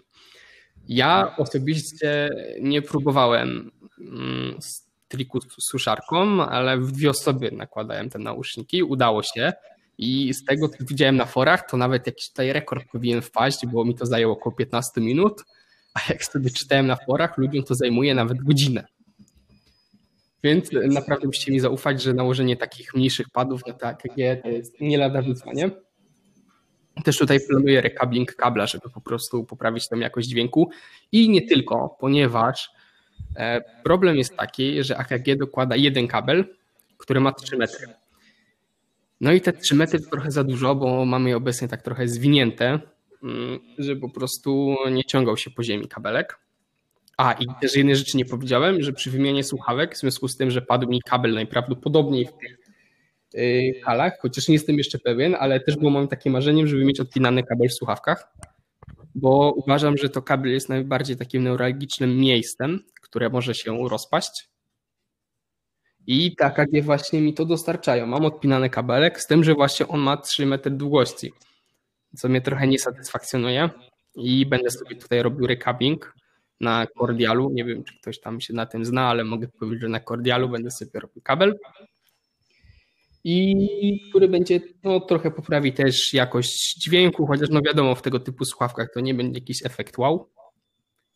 [0.89, 4.59] Ja osobiście nie próbowałem mm,
[5.09, 8.83] triku z suszarką, ale w dwie osoby nakładałem te nauszniki.
[8.83, 9.53] Udało się.
[9.99, 13.85] I z tego, co widziałem na forach, to nawet jakiś tutaj rekord powinien wpaść, bo
[13.85, 15.45] mi to zajęło około 15 minut,
[15.95, 18.87] a jak sobie czytałem na forach, ludziom to zajmuje nawet godzinę.
[20.45, 24.99] Więc naprawdę musicie mi zaufać, że nałożenie takich mniejszych padów na TKG to jest nie
[24.99, 25.71] lada wyzwanie.
[27.05, 30.71] Też tutaj planuję rekabling kabla, żeby po prostu poprawić tam jakość dźwięku.
[31.13, 32.71] I nie tylko, ponieważ
[33.37, 36.45] e, problem jest taki, że AKG dokłada jeden kabel,
[36.99, 37.89] który ma 3 metry.
[39.25, 42.09] No i te 3 metry to trochę za dużo, bo mamy je obecnie tak trochę
[42.09, 42.81] zwinięte,
[43.23, 46.39] mm, że po prostu nie ciągał się po ziemi kabelek.
[47.17, 50.51] A i też jednej rzeczy nie powiedziałem, że przy wymianie słuchawek, w związku z tym,
[50.51, 52.59] że padł mi kabel najprawdopodobniej w tych
[53.35, 57.01] y, kalach, chociaż nie jestem jeszcze pewien, ale też było moim takim marzeniem, żeby mieć
[57.01, 58.33] odpinany kabel w słuchawkach,
[59.15, 64.54] bo uważam, że to kabel jest najbardziej takim neuralgicznym miejscem, które może się rozpaść.
[66.07, 68.07] I tak jak właśnie mi to dostarczają.
[68.07, 71.33] Mam odpinany kabelek, z tym, że właśnie on ma 3 metry długości,
[72.17, 73.71] co mnie trochę nie satysfakcjonuje
[74.17, 76.15] i będę sobie tutaj robił recapping
[76.61, 77.51] na Cordialu.
[77.51, 80.49] Nie wiem, czy ktoś tam się na tym zna, ale mogę powiedzieć, że na Cordialu
[80.49, 81.59] będę sobie robił kabel.
[83.25, 88.45] I który będzie no, trochę poprawi też jakość dźwięku, chociaż no wiadomo, w tego typu
[88.45, 90.31] słuchawkach to nie będzie jakiś efekt wow,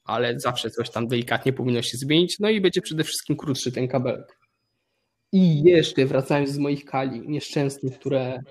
[0.04, 2.36] ale zawsze coś tam delikatnie powinno się zmienić.
[2.40, 4.47] No i będzie przede wszystkim krótszy ten kabelek.
[5.32, 8.42] I jeszcze wracając z moich kali nieszczęsnych, które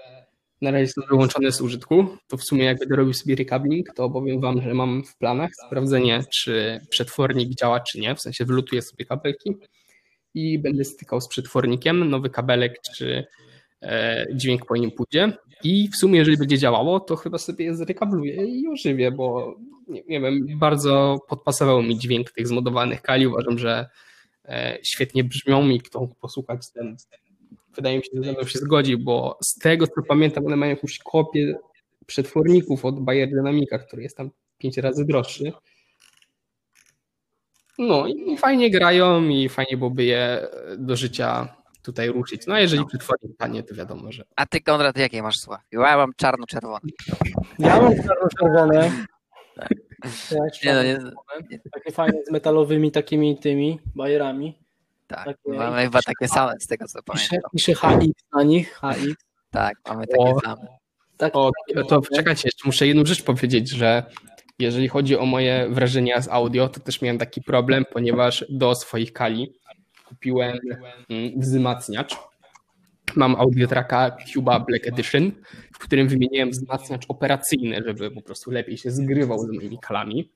[0.62, 4.10] na razie są wyłączone z użytku, to w sumie jak będę robił sobie recabling, to
[4.10, 8.82] powiem wam, że mam w planach sprawdzenie, czy przetwornik działa, czy nie, w sensie wylutuję
[8.82, 9.58] sobie kabelki
[10.34, 13.26] i będę stykał z przetwornikiem, nowy kabelek, czy
[13.82, 15.38] e, dźwięk po nim pójdzie.
[15.64, 19.56] I w sumie jeżeli będzie działało, to chyba sobie je zrekabluję i ożywię, bo
[19.88, 23.90] nie, nie wiem, bardzo podpasował mi dźwięk tych zmodowanych kali, uważam, że
[24.84, 26.98] świetnie brzmią i kto posłuchać ten
[27.76, 30.70] wydaje mi się, że ze mną się zgodzi, bo z tego co pamiętam, one mają
[30.76, 31.56] jakąś kopię
[32.06, 35.52] przetworników od Bayer Dynamica, który jest tam pięć razy droższy.
[37.80, 42.48] No i fajnie grają i fajnie byłoby je do życia tutaj ruszyć.
[42.48, 42.88] No a jeżeli No.
[42.88, 45.68] przetwornik panie, to wiadomo, że A ty, Konrad, jakie masz słuchawki?
[45.72, 46.80] Ja mam czarno-czerwone.
[47.60, 48.92] Ja mam czarno-czerwone.
[50.66, 51.00] Nie, no, nie.
[51.72, 54.58] Takie fajne z metalowymi takimi tymi bajerami.
[55.08, 57.52] tak, Takie- mamy chyba takie same z tego, co Pisze, pamiętam.
[57.56, 59.14] pisze HX na nich, HX.
[59.52, 60.40] Tak, mamy takie O.
[60.40, 60.68] same.
[61.18, 61.52] Tak, O,
[61.90, 64.04] to czekajcie, jeszcze muszę jedną rzecz powiedzieć, że
[64.60, 69.14] jeżeli chodzi o moje wrażenia z audio, to też miałem taki problem, ponieważ do swoich
[69.14, 69.54] kali
[70.08, 70.60] kupiłem
[71.10, 72.16] mm, wzmacniacz.
[73.18, 75.32] Mam audiotraka Cuba Black Edition,
[75.74, 80.32] w którym wymieniłem wzmacniacz operacyjny, żeby po prostu lepiej się zgrywał z moimi kalami.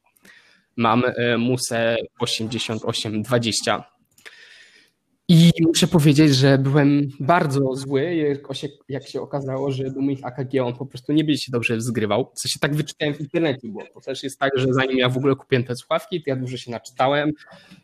[0.75, 3.83] Mam e, Musę 8820
[5.31, 8.15] i muszę powiedzieć, że byłem bardzo zły,
[8.89, 12.31] jak się, okazało, że do moich AKG on po prostu nie będzie się dobrze zgrywał.
[12.33, 15.17] Co się tak wyczytałem w internecie, bo to też jest tak, że zanim ja w
[15.17, 17.31] ogóle kupiłem te słuchawki, to ja dużo się naczytałem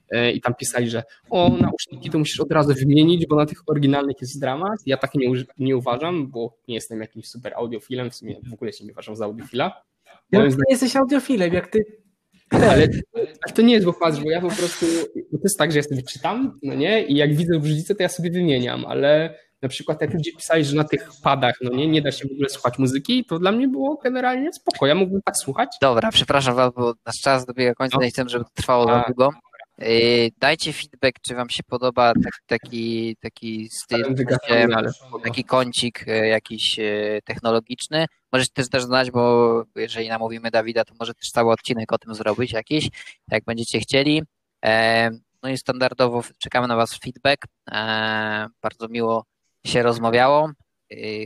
[0.09, 3.57] e, i tam pisali, że o, nauszniki to musisz od razu wymienić, bo na tych
[3.67, 4.79] oryginalnych jest dramat.
[4.85, 8.73] Ja tak nie, nie uważam, bo nie jestem jakimś super audiofilem, w sumie w ogóle
[8.73, 9.81] się nie uważam za audiofila.
[10.31, 12.06] Jak ty nie jesteś audiofilem, jak ty...
[12.51, 14.85] ale, ale to nie jest popatrz, bo ja po prostu,
[15.31, 18.09] to jest tak, że ja sobie czytam, no nie, i jak widzę różnicę, to ja
[18.09, 22.01] sobie wymieniam, ale na przykład jak ludzie pisali, że na tych padach, no nie, nie
[22.01, 25.37] da się w ogóle słuchać muzyki, to dla mnie było generalnie spoko, ja mógłbym tak
[25.37, 25.69] słuchać.
[25.81, 28.03] Dobra, przepraszam was, bo nasz czas dobiega końca, No.
[28.03, 29.07] nie chcę, żeby to trwało za A.
[29.07, 29.29] długo.
[29.77, 34.05] Yy, Dajcie feedback, czy wam się podoba tak, taki, taki styl,
[35.23, 36.83] taki kącik e, jakiś e,
[37.25, 38.05] technologiczny.
[38.31, 42.15] Możecie też też znać, bo jeżeli namówimy Dawida, to może też cały odcinek o tym
[42.15, 42.89] zrobić jakiś,
[43.31, 44.23] jak będziecie chcieli.
[44.65, 45.09] E,
[45.43, 47.45] No i standardowo czekamy na was feedback.
[47.71, 49.25] E, Bardzo miło
[49.65, 50.51] się rozmawiało,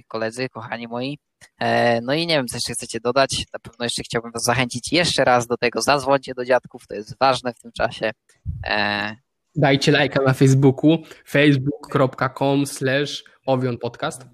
[0.07, 1.17] koledzy, kochani moi.
[1.59, 3.45] E, No i nie wiem, co jeszcze chcecie dodać.
[3.53, 5.81] Na pewno jeszcze chciałbym was zachęcić jeszcze raz do tego.
[5.81, 8.11] Zadzwońcie do dziadków, to jest ważne w tym czasie.
[8.67, 9.15] E,
[9.55, 10.97] Dajcie lajka na Facebooku,
[11.27, 13.23] facebook.com slash
[13.81, 14.25] Podcast.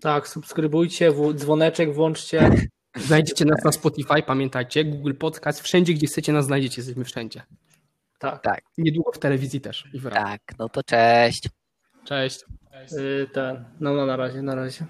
[0.00, 2.50] Tak, subskrybujcie, dzwoneczek włączcie.
[2.96, 7.42] Znajdziecie nas na Spotify, pamiętajcie, Google Podcast, wszędzie, gdzie chcecie nas znajdziecie, jesteśmy wszędzie.
[8.18, 9.84] Tak, tak, Niedługo w telewizji też.
[9.92, 11.48] I w tak, no to cześć.
[12.04, 12.44] Cześć.
[13.32, 13.64] Ten.
[13.80, 14.86] No, no na razie, na razie.